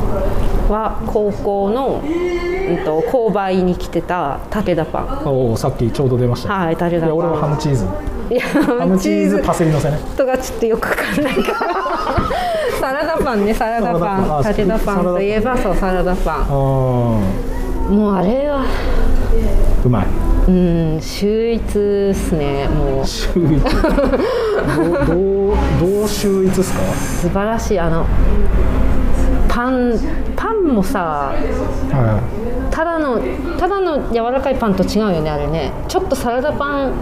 [0.71, 5.27] は高校の、うん、と購買に来てた武田パン。
[5.27, 6.99] おおさっきちょうど出ました、はい武田パン。
[6.99, 7.85] いや俺はハムチーズ。
[8.29, 9.97] いやハムチーズパセリのせね。
[10.15, 11.73] とかちょっとよくわかんないから
[12.79, 14.43] サラダパンねサラダパン。
[14.43, 16.47] 武田パンといえばそうサラダパン。
[16.47, 17.21] も
[18.11, 18.63] うあれは。
[19.83, 20.07] うまい
[20.51, 23.07] うん秀逸っすねもう。
[23.07, 23.63] 秀逸？
[23.63, 25.13] ど
[25.53, 26.79] うどう秀逸ですか？
[26.93, 27.79] 素晴らしい。
[27.79, 28.05] あの
[29.47, 29.97] パン
[30.35, 32.21] パンもさは
[32.69, 33.21] ただの
[33.57, 35.71] ただの柔らかいパンと違うよねあれね。
[35.87, 36.93] ちょっとサラダパン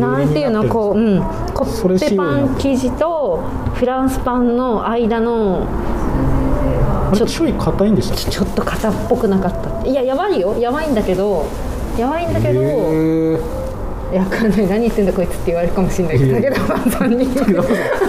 [0.00, 1.20] なんていうのこう、うん、
[1.52, 3.42] コッペパン生地と
[3.74, 5.66] フランスパンの間の
[7.14, 9.86] ちょい硬いんでしたちょっと硬っぽくなかった。
[9.86, 10.56] いややばいよ。
[10.58, 11.46] やばいんだけど
[11.98, 13.34] やばいんだけど、へ
[14.12, 14.66] いやわかんない。
[14.66, 16.52] 何言ってんだこいつって言われるかもしれないけどいやいや。
[16.52, 16.58] 武
[16.90, 17.24] 田さんに。
[17.24, 17.28] え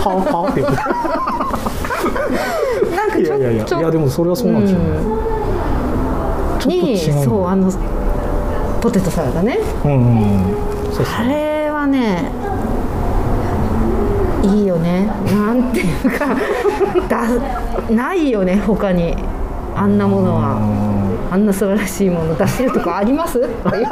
[0.02, 0.78] パオパオって言って。
[2.96, 4.86] なんかいちょやいやいやちょいやでもそれはそうなんですよね、
[6.60, 7.24] ちょっとに違うんだ。
[7.24, 7.72] そうあの
[8.82, 9.60] ポテトサラダね。
[9.84, 10.94] うんうんうん。
[10.94, 12.32] そうそうあれはね
[14.44, 15.06] いいよね。
[15.32, 16.36] なんていうか
[17.08, 17.28] だ
[17.90, 19.16] ないよね他に
[19.76, 20.58] あんなものは
[21.32, 23.40] あんな素晴らしいもの出してるとこあります？
[23.40, 23.86] っていう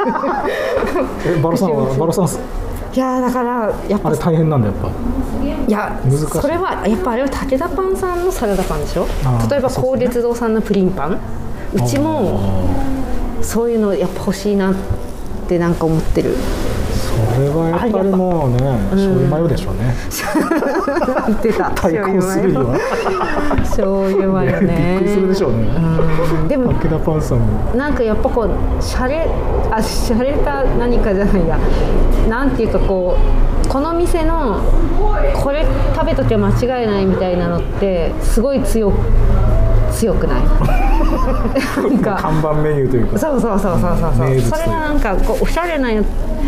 [1.26, 4.88] えバロさんは バロさんいやーだからやっぱあれ大変なんだやっぱ。
[5.66, 6.26] いや難しい。
[6.26, 9.06] それはやっぱあれは武田パンさんのサラダパンでしょ？
[9.50, 11.18] 例えば高烈堂さんのプリンパン。
[11.74, 12.68] うちも
[13.40, 14.74] そういうのやっぱ欲しいなっ
[15.48, 16.34] てなんか思ってる。
[16.34, 16.36] そ
[17.40, 18.58] れはやっぱりもうね
[18.90, 19.94] 醤油マヨでしょうね。
[21.42, 21.70] 出た。
[21.74, 22.78] 対抗するには。
[23.60, 24.98] 醤油マヨね。
[25.00, 25.58] びっくりするでしょうね。
[26.42, 26.48] うん。
[26.48, 27.74] でも武田パンさんも。
[27.74, 29.26] なんかやっぱこうしゃれ
[29.70, 31.58] あしゃれた何かじゃないや。
[32.28, 33.16] なんていうかこ
[33.64, 34.60] うこの店の
[35.42, 35.64] これ
[35.94, 38.92] 食べときゃ間違いないみたいなのってすごい強
[39.92, 40.42] 強くない？
[41.82, 42.16] なんか。
[42.20, 43.18] 看板メニューというか。
[43.18, 44.28] そうそうそうそうそうそう。
[44.28, 44.42] 名物という。
[44.42, 46.02] それがなんかこうおしゃれなや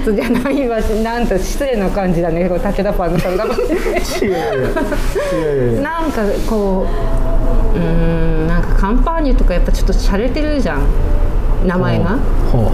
[0.04, 2.48] つじゃないわなんと失礼な感じだね。
[2.48, 4.68] こう武田パンのサラダパンいやいやいや。
[4.68, 5.82] いやいやいや。
[5.82, 6.86] なんかこ
[7.74, 10.80] ううーんなんかカンパーニュとかやっぱちょっと洒落てるじゃん。
[11.66, 12.10] 名前が。
[12.52, 12.72] ほうほう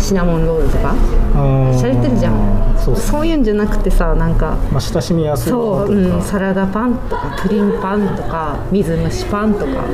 [0.00, 0.94] シナモンロールとか？
[1.34, 1.78] あー。
[1.78, 2.60] 洒落てるじゃん。
[2.78, 9.84] そうそういうんじゃなくてさなんかまあ親しみやすいもそう、うん、サラダパンとかプリンパンとか水蒸しパンとか、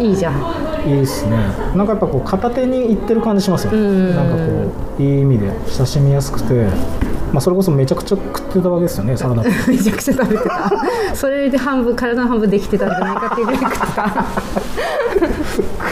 [0.00, 0.66] いいじゃん。
[0.86, 1.36] いいっすね。
[1.74, 3.78] なんかやっぱこう片手にいってる感じしますよね。
[3.78, 4.14] ん。
[4.14, 6.66] なんかこういい意味で親しみやすくて。
[7.32, 9.52] まあそれこそめちゃくちゃ食ってたわけですよねサラダパン。
[9.68, 10.70] めちゃくちゃ食べてた。
[11.14, 14.02] それで半分体の半分できてたんじゃないかっていうぐらい食ってた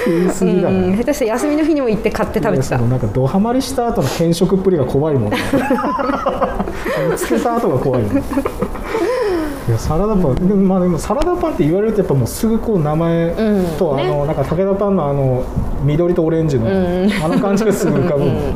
[0.04, 0.88] 食いすぎだね。
[0.88, 2.78] うん下手したら休みの日にも行って買って食べてた。
[2.78, 5.38] なんかドハマりした後の変色っぷりが怖いもんね。
[7.10, 8.16] 見つけた後が怖いもん。
[9.66, 13.30] いやサラダパン、でもまあでもサラダパンって言われるとやっぱもうすぐこう名前
[13.78, 13.96] と、うん。
[13.96, 15.42] ねあのなんか武田パンのあの
[15.82, 18.54] 緑とオレンジの、あの感じがすぐ浮かぶもん、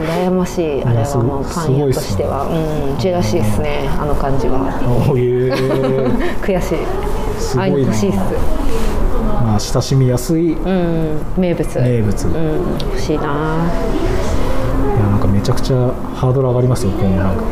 [0.00, 0.82] 羨ましい。
[0.82, 2.44] あれはもうパン屋としては。
[2.44, 2.98] うん。
[2.98, 3.86] ジェラシーですね。
[4.00, 4.72] あの感じは。
[5.10, 5.52] おいえ
[6.40, 6.78] 悔しい。
[7.38, 8.18] すごいな欲しいっす
[9.42, 11.78] まあ親しみやすいうん名物。
[11.80, 13.24] 名物、いやうん欲しいな。
[15.10, 15.76] なんかめちゃくちゃ
[16.14, 17.42] ハードル上がりますよ今後なんか。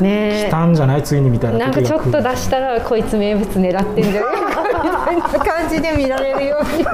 [0.00, 1.02] ね来たんじゃない？
[1.04, 4.63] ついにみたいななんかちょっと出したらこいつ名物狙ってんじゃないかみ
[5.04, 6.84] たいな感じで見られるように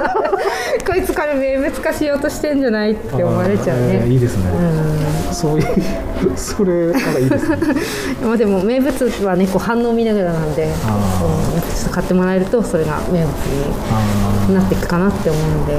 [0.85, 4.51] こいつから名物化しようとしてんじゃないって思われちゃうあーえーねいいですね、
[5.33, 7.57] そういう それなんかいいですね。
[8.23, 10.81] まあでも名物はねこう反応見ながらなんで、うん、ちょ
[11.83, 13.29] っと買ってもらえるとそれが名物
[13.93, 15.73] あになっていくかなって思うんで。
[15.75, 15.77] ー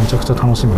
[0.00, 0.72] めちゃくちゃ楽しみ。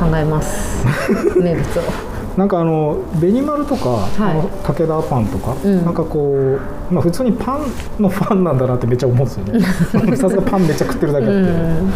[0.00, 0.84] 考えます。
[1.40, 4.22] 名物をなんかあのベニマルとか、い。
[4.22, 5.84] あの武田パンとか、うん。
[5.84, 6.58] なんかこ
[6.90, 9.60] う、まあ、普通にパンのファンなんだなってめっちゃ思うんですよね。
[10.16, 11.92] さすがパンめっちゃ食ってるだけあって、うん。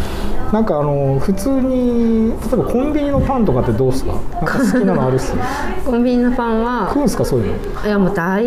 [0.53, 4.13] なんかあの普通に例えばコンビニのパンとかってどうですか？
[4.35, 5.35] なんか好きなのあるっす？
[5.85, 7.87] コンビニのパンは食うんすかそういうの？
[7.87, 8.45] いやもう大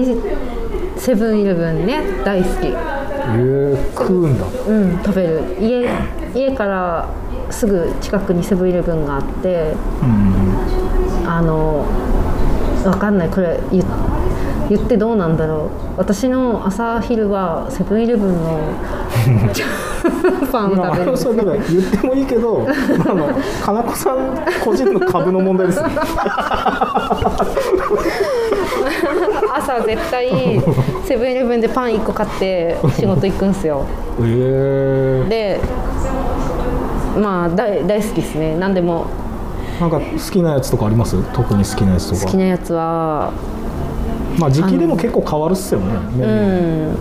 [0.95, 2.67] セブンイレブンね大好き。
[2.67, 4.45] えー、食うんだ。
[4.67, 5.41] うん食べる。
[5.59, 5.89] 家
[6.33, 7.05] 家から
[7.49, 9.73] すぐ近くにセブンイレブンがあって。
[10.01, 10.41] うん
[11.33, 11.85] あの
[12.85, 13.29] わかんない。
[13.29, 13.81] これ言
[14.69, 15.69] 言ってどうなんだろう。
[15.97, 18.59] 私の朝昼はセブンイレブンの
[20.51, 21.11] パンをまあ、食べる。
[21.11, 23.29] んですそうだから言ってもいいけど、あの
[23.63, 24.17] 金子さん
[24.63, 25.81] 個人の株の問題です。
[25.81, 25.89] ね。
[29.55, 30.61] 朝絶対
[31.05, 33.85] セブンイレブンでパン1個買って仕事行くんすよ。
[34.21, 35.61] ええで
[37.21, 38.57] まあ大大好きですね。
[38.59, 39.05] 何でも
[39.81, 41.17] なんか好きなやつとかあります？
[41.33, 42.21] 特に好きなやつとか。
[42.25, 43.33] 好きなやつは
[44.37, 45.99] まあ時期でも結構変わるっすよね。
[46.15, 46.97] メうん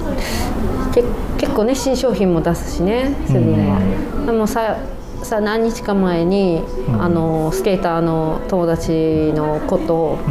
[0.92, 1.04] け
[1.36, 4.78] 結構ね新商品も出すしねセブンは、でもさ
[5.22, 10.30] さ何日か前に、うんあのスケーターの友達の子と、う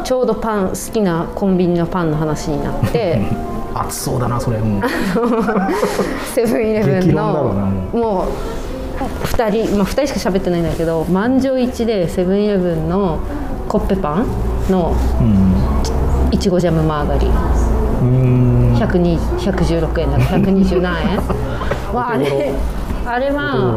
[0.00, 0.04] ん。
[0.04, 3.20] ちょうどパン好きなコンビニのパンの話になって
[3.74, 4.58] 熱そうだなそれ。
[4.58, 4.80] うん。
[6.34, 7.54] セブンイレブンの
[7.92, 8.59] もう
[9.06, 13.18] 2人、まあ、2人しか喋ってないんだけど満場一致でセブンイレブンの
[13.68, 14.26] コッペパン
[14.70, 14.94] の
[16.30, 18.72] いちごジャムマーガリンうん。
[18.72, 18.76] うん。
[18.76, 21.16] 102 116円だから120何円？
[21.94, 22.52] わあれ
[23.06, 23.76] あれは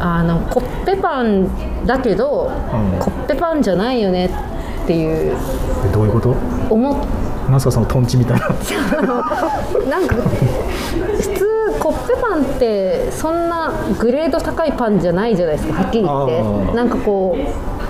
[0.00, 5.36] あのコッペパンだけど、うんコッペパンじゃないよねっていう
[5.88, 6.34] えどういうこと？
[6.70, 6.96] 思っ
[7.52, 8.48] なんすかそのトンチみたいな。
[8.48, 16.26] なんか普通コッペパンってそんなグレード高いパンじゃないじゃないですかはっきり言っ
[16.70, 17.36] てなんかこ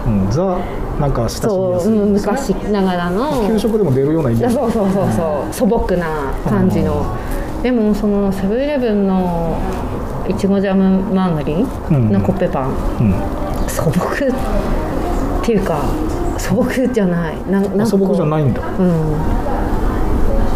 [0.07, 0.31] ううん。
[0.31, 0.59] ザ
[1.01, 1.93] なんか親しみそうやすい。
[1.93, 4.55] うん昔ながらの給食でも出るようなイメージ。
[4.55, 7.17] そうそうそうそう素朴な感じの
[7.63, 9.57] でもそのセブンイレブンの
[10.29, 13.69] いちごジャムマーガリンのコッペパン、うん。
[13.69, 15.81] 素朴っていうか
[16.43, 18.61] 素朴じゃないななん素朴じゃないんだ。
[18.61, 19.17] うん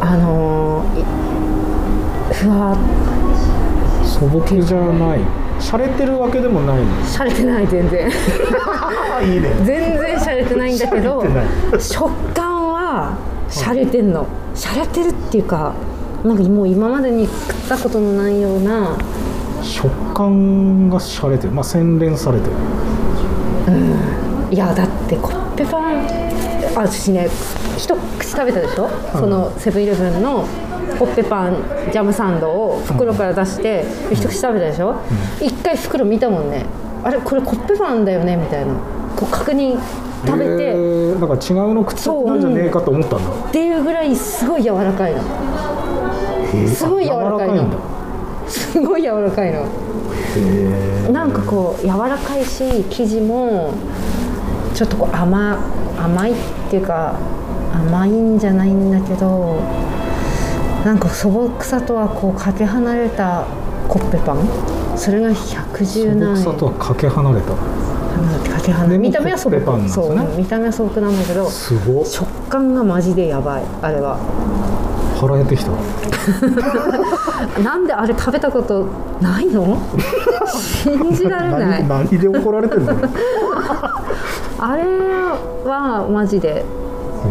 [0.00, 0.84] あの
[2.32, 2.76] ふわ
[4.04, 5.20] 素朴じゃない。
[5.60, 6.78] 洒落てるわけでもない。
[7.06, 8.10] しゃれてない全然
[9.16, 9.48] あ いいね。
[9.64, 11.24] 全然しゃれてないんだけど
[11.78, 13.12] 食感は
[13.48, 15.72] しゃれてんのしゃれてるっていうか
[16.24, 18.90] なんかもう今までに食ったことのないような
[19.62, 21.52] 食感が洒落てる。
[21.52, 22.52] まあ洗練されてる。
[24.50, 26.06] いやだってコッペパン
[26.76, 27.28] あ私ね
[27.78, 30.46] 一口食べたでしょ、そのセブンイレブンの
[30.98, 31.56] コッペパン
[31.92, 34.96] ジャムサンドを袋から出して、一口食べたでしょ、
[35.40, 36.64] 一回袋見たもんね。
[37.02, 38.74] あれこれコッペパンだよねみたいな。
[39.16, 39.78] こう確認
[40.26, 43.48] 食べて、えー、だから違うの食っちゃったんじゃねえかと思ったんだ。
[43.48, 45.22] っていうぐらいすごい柔らかいの。
[46.68, 47.62] すごい柔らかいの。
[47.62, 47.76] んだ。
[48.48, 49.66] すごい柔らかいの。
[50.36, 53.72] へなんかこう柔らかいし生地も
[54.76, 55.58] ちょっとこう甘
[55.96, 56.34] 甘いっ
[56.68, 57.18] ていうか
[57.72, 59.58] 甘いんじゃないんだけど
[60.84, 63.46] なんか素朴さとはこうかけ離れた
[63.88, 64.46] コッペパン？
[64.98, 66.44] それが110素何円。
[66.44, 67.54] 朴さとはかけ離れた？
[68.98, 69.60] 見た目は素朴。
[69.60, 71.50] パンなんですそう見た目は素朴なんだけど。
[71.50, 73.64] 食感がマジでやばい。
[73.80, 74.18] あれは。
[75.18, 75.70] 腹減ってきた。
[77.62, 78.86] なんであれ食べたこと
[79.22, 79.78] ないの？
[80.52, 81.86] 信じられない。
[81.88, 82.94] 何何で怒られてるの？
[84.58, 86.64] あれはマジで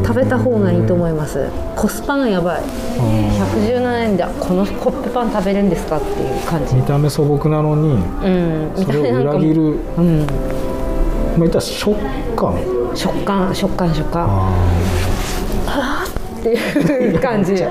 [0.05, 1.49] 食べた方がいいと思います。
[1.75, 2.61] コスパがやばい。
[2.61, 6.75] 117円でこのコッペパン食べれるんですかっていう感じ。
[6.75, 8.73] 見た目素朴なのにうん。
[8.75, 9.61] 見それを裏切る。
[9.97, 10.19] うん。
[10.19, 11.95] まあ言ったら食
[12.35, 12.55] 感。
[12.93, 14.25] 食感食感食感。
[14.27, 14.51] あ
[16.51, 17.69] っていう感じー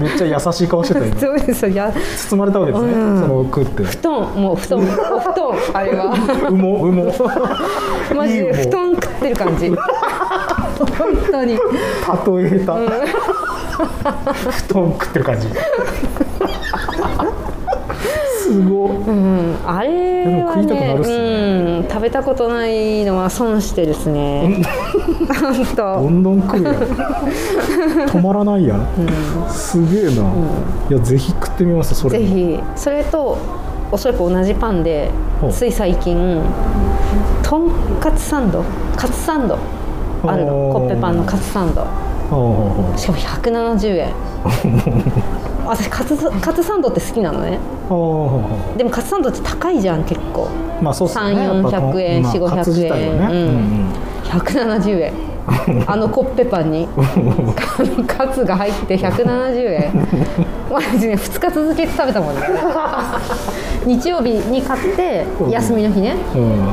[0.00, 1.18] めっちゃ優しい顔してた今。
[1.20, 2.92] そうですよや包まれたわけですね。
[2.92, 3.82] うんその食って。
[3.84, 4.84] 布団もう布団 お
[5.20, 6.14] 布団あれは
[6.48, 7.12] うもうも。
[8.14, 9.78] マジで布団食ってる感じ本
[11.30, 11.60] 当に例え
[12.64, 12.82] 下手。
[14.68, 15.48] 布団食ってる感じ。
[18.52, 18.90] すごっ。
[18.90, 21.16] うん、あれは食いたくなるっねすね。
[21.16, 24.62] うん、食べたことないのは損してですね。
[25.40, 28.86] 本ど当んどん食うやん止まらないやん、
[29.48, 30.22] すげえな、
[30.90, 32.18] いやぜひ食ってみますそれ。
[32.18, 32.60] ぜひ。
[32.76, 33.38] それと
[33.90, 35.10] おそらく同じパンで
[35.50, 36.40] つい最近
[37.42, 38.64] とんかつサンド。
[38.96, 39.58] カツサンド。
[40.24, 40.70] あるの。
[40.72, 41.86] コッペパンのカツサンド。
[42.96, 44.08] しかも170円
[45.72, 47.58] 私カツカツサンドって好きなのね。
[48.76, 50.50] でもカツサンドって高いじゃん結構。
[50.82, 51.40] まあそうね。
[51.42, 53.34] やっぱ3400円まあ4500カツ自体はね。
[53.34, 53.92] 円うん
[54.24, 55.12] 170円。
[55.86, 56.88] あのコッペパンに。
[58.06, 60.08] カツが入って170円。
[60.70, 62.42] マジで2日続けて食べたもんね。
[63.86, 66.16] 日曜日に買って休みの日ね。
[66.34, 66.66] うん。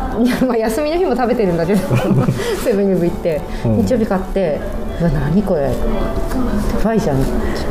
[0.48, 1.80] まあ休みの日も食べてるんだけど。
[2.64, 3.76] セブンイレブン行って、うん。
[3.84, 4.58] 日曜日買って
[5.00, 5.62] うわ何これ？
[5.62, 5.70] や
[6.82, 7.20] ばいじゃん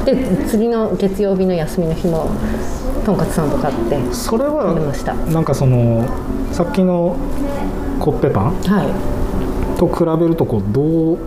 [0.06, 2.30] で次の月曜日の休みの日も
[3.06, 5.14] とんかつサンド買ってそれ食べました。
[5.14, 6.06] はなんかその
[6.52, 7.16] さっきの
[8.00, 8.54] コッペパン？
[8.64, 9.78] はい。
[9.80, 11.18] と比べるとこうどう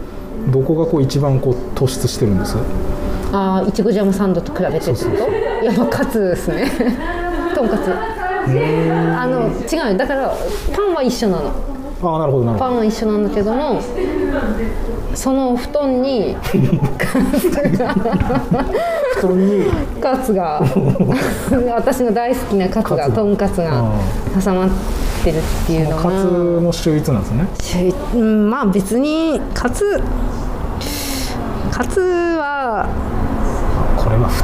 [0.51, 2.57] どこがこう一番こう突出してるんです？
[3.33, 5.09] ああいちごジャムサンドと比べてってこと？
[5.63, 6.71] いやまあカツですね。
[7.55, 7.91] とんかつ。
[7.91, 9.99] あの違うよ。
[9.99, 10.33] だから
[10.75, 11.53] パンは一緒なの
[12.01, 13.81] ああなるほどなるほパンは一緒なんだけども
[15.15, 16.39] その布団にど
[19.17, 19.65] 布団に。
[20.01, 20.63] カツが
[21.75, 23.15] 私の大好きなカツがカツ。
[23.17, 23.93] とんかつが
[24.45, 24.69] 挟まっ
[25.25, 26.03] てるっていうのが。
[26.03, 26.25] カツ
[26.61, 27.49] の秀逸なんですね？
[27.61, 30.01] しうんまあ別にカツ
[31.73, 32.89] カツは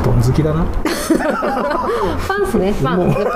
[0.04, 0.66] これは布団好きだな。
[2.28, 2.74] パンっすね。
[2.82, 3.08] パン。
[3.08, 3.30] やっぱ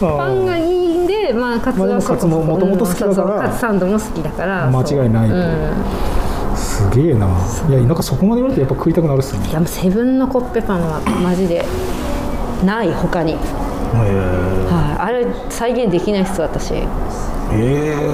[0.00, 0.16] パン。
[0.18, 3.34] パンがいいんでまあカツはカツも元々好きだから。
[3.36, 4.70] うんカツサンドも好きだから。
[4.70, 5.34] 間違いないと。
[5.34, 5.42] そう。
[5.42, 6.14] うん
[6.54, 7.26] すげえな。
[7.68, 9.40] いやなんかそこまで言われてやっぱ食いたくなるっすね。
[9.48, 11.64] いやもうセブンのコッペパンはマジで
[12.64, 16.74] ない他に、へはい、あれ再現できないっす私。
[16.74, 16.86] え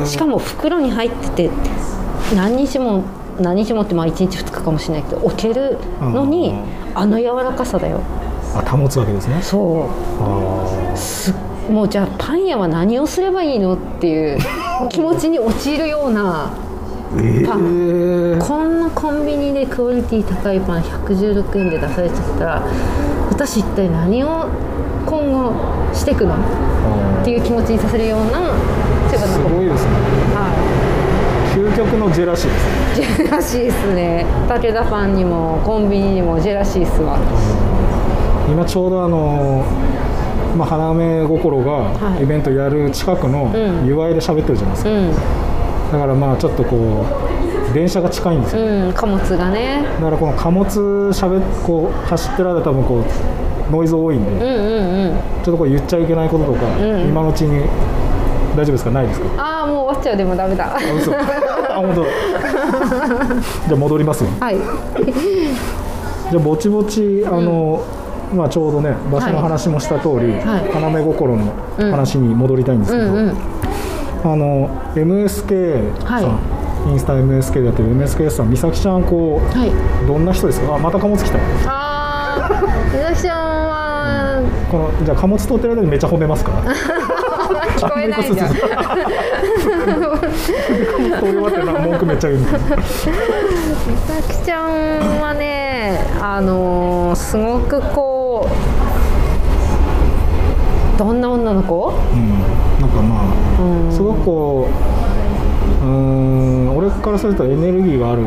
[0.03, 1.51] えしかも袋に入ってて
[2.35, 3.05] 何日も
[3.41, 6.55] 何日もってまあ1日2日かもしれないけど置けるのに
[6.95, 8.01] あの柔らかさだよ。
[8.55, 9.39] あ保つわけですね。
[9.43, 9.89] そ
[10.21, 11.33] あうす
[11.71, 14.39] もうじゃあパン屋は何をすればいいのっていう
[14.91, 16.51] 気持ちに陥るような
[17.17, 22.63] えパえこんなコンビニでクオリティ高いパン116円で出されちゃったら
[23.31, 24.47] 私一体何を
[25.07, 25.53] 今後
[25.93, 26.35] していくの？
[26.35, 28.51] っていう気持ちにさせるような
[29.09, 29.91] すごいですね。
[30.35, 30.51] は
[31.55, 33.01] 究極のジェラシーです。
[33.01, 34.25] ねいジェラシーっすね。
[34.49, 37.19] 武田パンにもコンビニにもジェラシーっすわ。
[38.49, 39.65] 今ちょうどあの
[40.57, 42.25] まあ、花芽心がはい。
[42.25, 43.53] イベントやる近くのん。
[43.85, 45.13] UI で喋ってるじゃないですか、うん。
[45.93, 47.07] だからまあちょっとこ
[47.71, 48.93] う電車が近いんですよ、うん。
[48.93, 49.85] 貨物がね。
[49.99, 53.05] だからこの貨物しゃべこう走ってる間多分こ
[53.69, 55.17] うノイズ多いんで、うんうんうん。
[55.45, 57.09] ちょっとこれ言っちゃいけないこととか、ん。
[57.09, 57.65] 今のうちに
[58.61, 58.91] 大丈夫ですか？
[58.91, 59.27] ないですか？
[59.39, 60.17] ああもう終わっちゃう。
[60.17, 60.77] でもダメだ。
[60.77, 61.13] あ嘘。
[61.17, 62.07] あ本当だ。
[63.69, 64.25] じゃあ戻ります？
[64.25, 64.57] よはい。
[66.31, 67.81] じゃあぼちぼちあの、
[68.35, 70.73] まあ、ちょうどね場所の話もした通り、はい。
[70.73, 71.43] 花芽心の
[71.91, 73.37] 話に戻りたいんですけど、うんうん。
[74.23, 76.39] あの MSK さん、は
[76.89, 79.71] インスタ MSK でやってる MSK さん美咲ちゃんこうはい。
[80.07, 80.77] どんな人ですか？
[80.77, 81.39] あまた貨物来た。
[81.67, 82.63] ああ
[82.95, 86.53] みなきちゃんはこのじゃあ貨物通ってる間にめっちゃ褒めますか？
[87.51, 88.53] 聞こえないじゃん。
[88.55, 88.67] 通り
[91.33, 92.55] 終わってな文句めっちゃ言うんです
[93.09, 93.15] み
[93.97, 94.71] さきちゃん
[95.21, 98.49] はねあのーすごくこ
[100.95, 101.93] うどんな女の子？
[102.13, 102.31] うん、
[102.81, 103.25] なんかまあ、
[103.63, 103.93] うん。
[103.93, 104.69] すごくこ
[105.83, 108.27] ううーん俺からするとエネルギーがあるう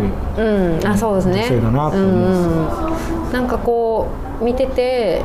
[0.80, 0.88] ん。
[0.88, 1.42] あそうですね。
[1.42, 2.40] 女性だなと思います。
[2.40, 2.68] うん。
[2.88, 2.94] うん
[3.34, 4.08] なんかこ
[4.42, 5.22] う見てて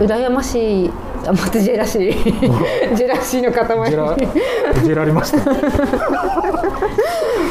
[0.00, 0.92] 羨ましいあ
[1.26, 2.12] またジェラシー。
[2.96, 3.90] ジェラシーの塊。
[3.90, 4.16] ジェラ
[4.82, 5.38] ジェラりました。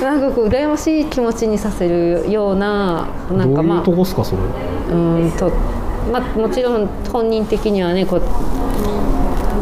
[0.04, 3.82] なんかこう羨ましい気持ちにさせるようななんかまあ。
[3.82, 4.38] とこっすかそれ。
[4.92, 5.52] うーんと
[6.12, 8.22] まあもちろん本人的にはねこう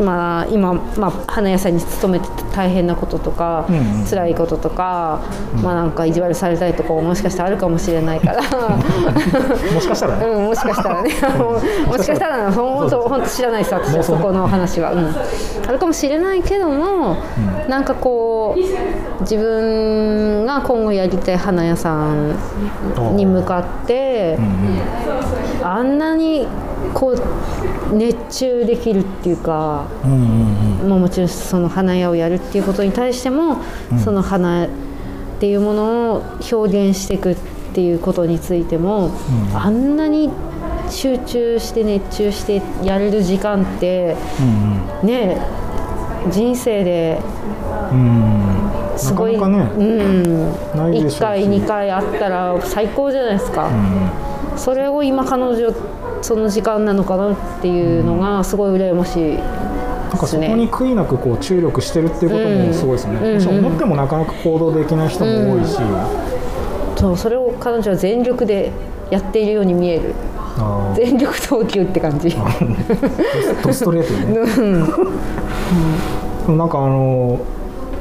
[0.04, 4.06] まあ今、まあ、花屋さんに勤めてて大変なこととか、うんうん。
[4.06, 5.22] 辛いこととか、
[5.62, 8.42] まあなんか意地悪されたりとかももしかしたらあるかもしれないから。
[9.74, 11.10] もしかしたらね、うん、もしかしたらね。
[11.88, 15.16] もしかしたら本当本当知らないです私はそこの話は、うん、
[15.68, 17.18] あるかもしれないけども、
[17.68, 22.36] なんかこう自分が今後やりたい花屋さん
[23.16, 24.38] に向かって、
[25.62, 26.48] あんなに
[26.94, 30.90] こう熱中できるっていうか、うんうんうん。
[30.90, 33.58] まあ、もちろんその花屋をやるっていうことに対しても、
[34.04, 34.70] その花っ
[35.40, 37.36] ていうものを表現していくっ
[37.74, 39.12] ていうことについても、
[39.54, 40.30] あんなに
[40.90, 44.16] 集中して熱中してやれる時間って
[45.02, 45.08] うん。
[45.08, 45.38] ね
[46.32, 47.22] 人生で
[47.92, 48.45] うんうん
[48.98, 50.24] すごいなかなかね、うん、
[50.76, 51.18] ないでしょうし。
[51.18, 53.70] 1回2回あったら最高じゃないですか、
[54.56, 55.74] それを今彼女
[56.22, 63.16] その時間なのかなっていうのがすごい羨ましいなんかそこに悔いなくこう注力してるっていうこともすごいですね、
[63.60, 63.66] うん。
[63.66, 65.78] 思ってもなかなか行動できない人も多いし、
[66.96, 68.72] そうそれを彼女は全力で
[69.12, 70.14] やっているように見える。
[70.96, 72.34] 全力投球って感じ。
[73.62, 74.14] ドストレート
[76.48, 77.38] でねなんかあの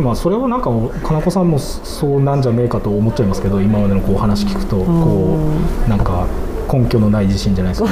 [0.01, 0.71] まあそれはなんか
[1.03, 5.39] 金子さんもそうなんじゃねえかと思っちゃいますけど今までのこう話聞くとこ
[5.87, 6.27] うなんか
[6.73, 7.91] 根拠のない自信じゃないですか。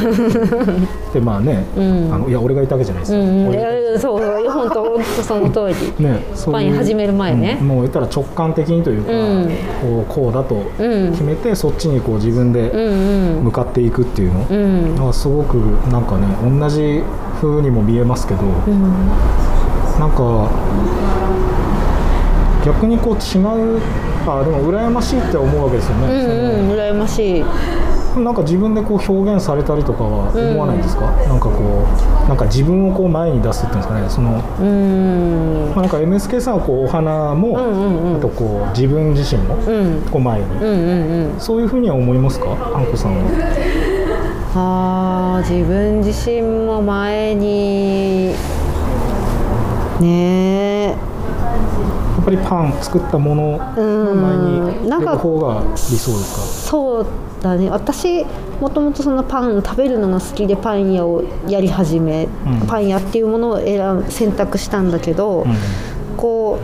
[1.12, 2.12] でまあね、ん。
[2.12, 3.14] あのいや俺が言ったわけじゃないです。
[3.14, 3.46] よ、うん。
[3.46, 6.04] うんそう本当本当その通り。
[6.04, 7.58] ね、パン始める前ね。
[7.60, 7.68] うん。
[7.68, 9.48] もう言ったら直感的にというか、うん。
[9.80, 11.10] こうこうだとうん。
[11.12, 12.70] 決めて、そっちにこう自分うで
[13.40, 13.44] ん。
[13.44, 14.94] 向かっていくっていうの、うん。
[14.94, 15.56] だからすごく
[15.90, 16.26] なんかね
[16.60, 17.02] 同じ
[17.40, 18.82] 風にも見えますけど、うん。
[20.00, 20.48] なんか
[22.64, 23.40] 逆にこう違
[23.76, 23.80] う
[24.26, 27.44] あでも羨ましいって思うわけですようんね、うん羨ましい。
[28.20, 31.86] なんか自分でこう表現されたりとかは思わないんですか、なんかこ
[32.26, 35.72] うなんか自分をこう前に出すっていうんですかねその、うん。
[35.74, 38.16] まあ、なんか MSK さんはこうお花も、うんうんうん。
[38.18, 39.60] あとこう自分自身もう
[39.96, 40.02] ん。
[40.10, 41.40] こう前に、うんうんうん。
[41.40, 42.52] そういうふうには思いますか？
[42.52, 43.22] あんこさんは。
[44.54, 48.34] あー自分自身も前に
[50.00, 50.06] ね
[50.68, 50.71] え
[52.24, 57.06] ぱりパン作ったものの前に出る方が理想ですそう
[57.40, 57.68] だね。
[57.70, 58.24] 私
[58.60, 62.66] もともとそのパン食べるのが好きでパン屋をやり始め、うん。
[62.66, 66.16] パン屋っていうものを選選択したんだけど、か、うん。
[66.16, 66.58] こ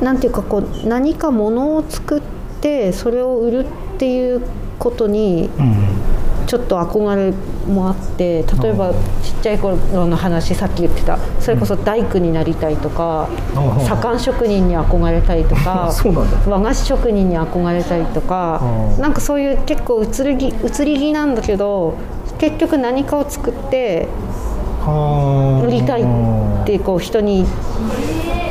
[0.00, 2.22] うなんていうかこう何かものを作っ
[2.60, 4.42] てそれを売るっていう
[4.78, 6.13] ことにうん
[6.46, 7.32] ちょっと憧れ
[7.72, 8.94] もあって例えばうん。
[9.22, 9.76] ちっちゃい頃
[10.06, 11.18] の話さっき言ってた。
[11.40, 13.84] それこそ大工になりたいとかうん。
[13.84, 15.90] 左官職人に憧れたりとか
[16.48, 18.60] 和菓子職人に憧れたりとか
[18.96, 19.02] うん。
[19.02, 21.94] なんかそういう結構移り気移り気なんだけど
[22.38, 24.08] 結局何かを作って
[24.84, 26.04] はあ売りたいっ
[26.66, 27.46] てこう人に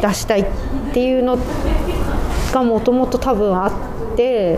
[0.01, 0.45] 出したいっ
[0.93, 1.37] ていうの
[2.51, 3.71] がもともと多分あっ
[4.15, 4.57] て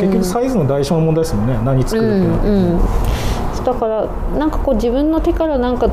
[0.00, 1.58] 結局サイズの代償の問題ですもんね。
[1.64, 3.64] 何作うるってなって、んうん。
[3.64, 4.06] だから
[4.38, 5.88] なんかこう自分の手からなんか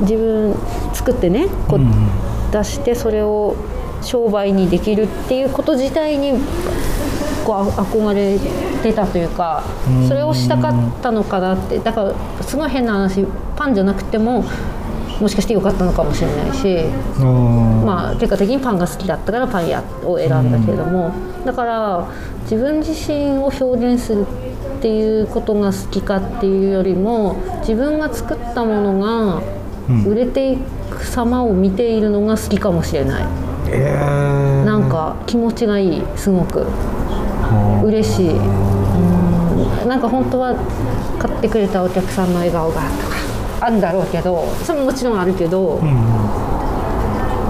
[0.00, 0.54] 自分
[0.92, 1.92] 作ってねこううん。
[2.52, 3.56] 出してそれを
[4.02, 6.32] 商売にできるっていうこと自体に
[7.44, 8.38] こうあ憧れ
[8.82, 10.08] てたというかうん。
[10.08, 11.78] それをしたかったのかなって。
[11.78, 14.44] だからすごい変な話パンじゃなくても
[15.20, 16.78] もしかしてよかったのかもしれないし。
[17.18, 17.84] うん。
[17.84, 21.12] まあ、結果的にパンが好きだったからパン屋を選んだけれども、
[21.44, 22.06] だから
[22.42, 24.26] 自分自身を表現する
[24.78, 29.42] っていうことが好きかっていうよりも自分が作ったものが
[29.88, 30.04] うん。
[30.04, 30.56] 売れてい
[30.90, 33.26] く様を見ているのが好きかもしれない、
[33.68, 34.64] えー。
[34.64, 36.66] なんか気持ちがいいすごく。
[37.52, 37.82] うん。
[37.82, 38.30] 嬉しい。
[38.30, 39.88] うん。
[39.88, 40.56] なんか本当は
[41.20, 43.15] 買ってくれたお客さんの笑顔がとか
[43.60, 46.56] あるんだろうけどそれももちろんあるけど、うん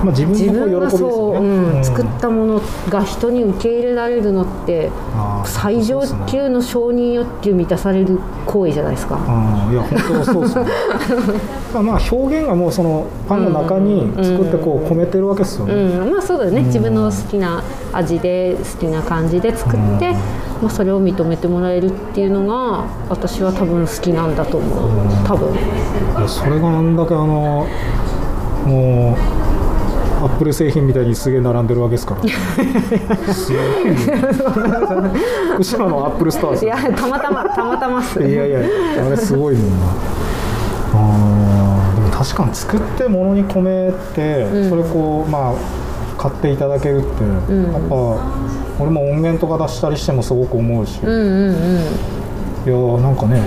[0.06, 1.84] まあ自自分の喜びです分がそう、よね、うんうん。
[1.84, 4.90] 作ったものが人に受け入れられるのって
[5.44, 9.16] 最上級の承認欲求満たされる行為じゃないですか。
[9.16, 9.72] うん。
[9.72, 10.66] いや本当そうですね。
[11.74, 20.14] まあまあ表現がもうそのパンの中に作ってこう込めてるわけですよね、うん、まあそうだよね、自分の好きな味で好きな感じで作って、
[20.62, 25.26] まあ、それを認めてもらえるっていうのが私は多分好きなんだと思う。
[25.26, 26.28] 多分。
[26.28, 27.66] それがあんだけあの
[28.64, 32.22] もうアップル製品みたいにすげえ並んでるわけですから。
[33.34, 33.96] すごいね
[35.54, 38.22] 福島のアップルストアいやたまたまたまたまっす。
[38.22, 38.60] いやいや
[39.06, 39.86] あれすごいもんな。
[40.94, 44.70] あーでも確かに作ってものに込めて、うん。
[44.70, 45.52] それこうまあ
[46.16, 47.72] 買っていただけるって、ん。
[47.72, 48.16] やっぱ
[48.78, 51.56] 俺も音源とか出したりしてもすごく思うし、うんうん
[52.66, 53.40] いやなんかね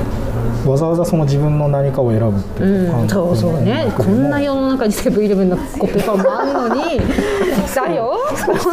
[0.65, 3.84] わざわざその自分の何かを選ぶってうん、あのうん、そうそうね。
[3.86, 7.01] うんこんな世の中にセブンイレブンのコッペパンもあるのに。
[7.75, 8.17] だよ。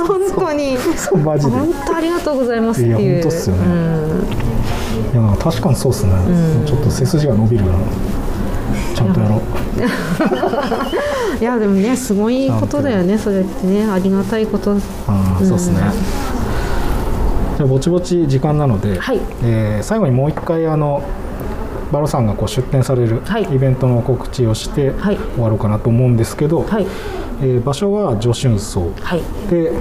[0.08, 0.78] 本当に。
[0.96, 1.52] そうマジで。
[1.52, 3.00] 本当ありがとうございますっていう。
[3.00, 3.64] いや本当っすよね。
[3.64, 4.06] うん
[5.12, 6.12] いや確かにそうっすね、
[6.66, 7.72] ちょっと背筋が伸びるな。
[8.94, 9.40] ちゃんとやろう。
[11.40, 13.86] いやでもねすごいことだよねそれってね。
[13.86, 14.72] ありがたいこと。
[15.06, 15.80] あーそうですね、
[17.68, 19.20] ぼちぼち時間なので、はい。
[19.44, 21.02] えー最後にもう一回あの
[21.92, 23.44] バロさんがこう出展されるはい。
[23.44, 25.16] イベントの告知をしてはい。
[25.34, 26.86] 終わろうかなと思うんですけど、はい。
[27.42, 28.88] えー場所は助春荘。
[29.00, 29.20] はい。
[29.50, 29.72] で、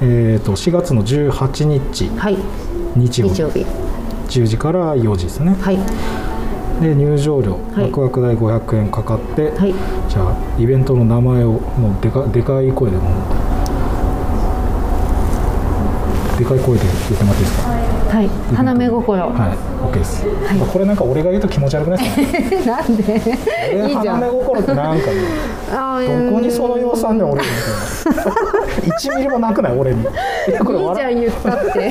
[0.00, 2.10] えー、と4月の18日。
[2.16, 2.36] はい。
[2.96, 3.34] 日曜日。
[3.34, 3.66] 日曜日。
[4.28, 5.56] 10時から4時ですね。
[5.60, 5.78] はい。
[6.80, 7.84] で入場料、はい。
[7.86, 9.74] 枠枠代500円かかって、はい。
[10.08, 11.60] じゃあイベントの名前をもう
[12.02, 13.02] でかでかい声でも
[16.54, 17.68] うでかい声で言ってもらっていいですか？
[18.16, 18.28] はい。
[18.56, 19.30] 花目心はい。
[19.78, 20.24] OK です、
[20.72, 22.76] これなんか俺が言うと気持ち悪くないですか？
[22.82, 23.22] なんで？
[23.74, 24.20] 俺いいじゃん。
[24.20, 25.12] 花目心ってなんかね
[25.70, 28.32] あどこにその予算で俺みたいな。
[28.96, 29.78] 1ミリもなくない？
[29.78, 30.02] 俺に。
[30.02, 30.04] い
[30.52, 31.88] やこれいいじゃ笑ん言ったって。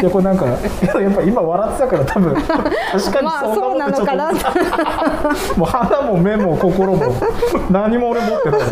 [0.00, 4.32] いやこれなんかいややっぱ今笑ってたから多分確かにまあそうそうなのかな。
[5.56, 7.14] もう鼻も目も心も
[7.70, 8.64] 何も俺持ってないい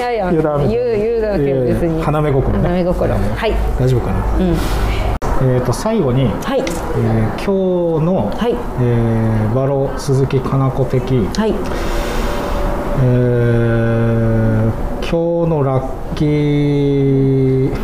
[0.00, 2.02] やいやいやダメ言う言うだけいやいや別に。
[2.02, 2.62] 花目心ね。
[2.64, 3.14] 花目心。
[3.14, 3.52] はい。
[3.78, 4.24] 大丈夫かな、
[5.42, 6.60] えっ、と最後に、はい。
[6.60, 6.64] えー
[7.44, 8.52] 今日の、はい。
[8.80, 11.54] えーバロ鈴木かな子的、はい。
[13.02, 14.70] えー
[15.10, 17.74] 今日のラッキー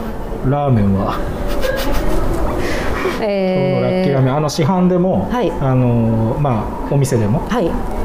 [0.51, 1.19] ラーメンは、
[3.27, 4.37] 今日のラッキーラーえメン。
[4.37, 5.51] あの市販でも、はい。
[5.61, 7.43] あのまあお店でも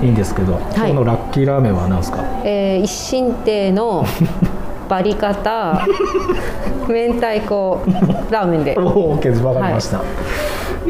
[0.02, 0.06] い。
[0.06, 2.24] いいんですけど、今日のラッキーラーメンは何ですか？
[2.44, 4.04] えー、一心亭の
[4.90, 5.86] バリカタ
[6.90, 7.80] 明太子
[8.32, 8.76] ラーメンで。
[8.82, 10.02] おお OK です分かりました、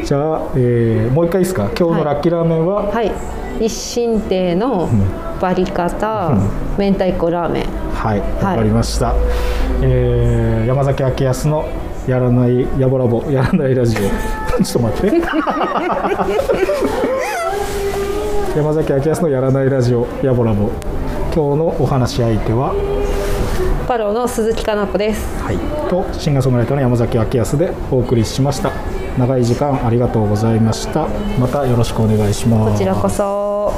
[0.02, 1.68] じゃあ、えーもう一回いいですか？
[1.78, 3.12] 今日のラッキーラーメンは、はい。
[3.60, 4.88] 一心亭の
[5.40, 6.30] バリカタ
[6.78, 7.64] 明太子ラーメン。
[7.94, 8.56] はい、わはい。
[8.56, 9.14] かりました。
[9.82, 11.64] えー山崎明康の
[12.06, 14.00] やらないやぼラボやらないラジオ。
[14.62, 15.22] ちょっと待って。
[18.56, 20.68] 山崎明康のやらないラジオやぼラボ。
[21.34, 22.74] 今日のお話し相手は、
[23.88, 25.56] パロの鈴木かな子ですはい、
[25.88, 28.70] とシンガーソングライターの山崎明康でお送りしました。
[29.18, 31.06] 長い時間ありがとうございました。
[31.38, 32.72] またよろしくお願いします。
[32.72, 33.72] こちらこそ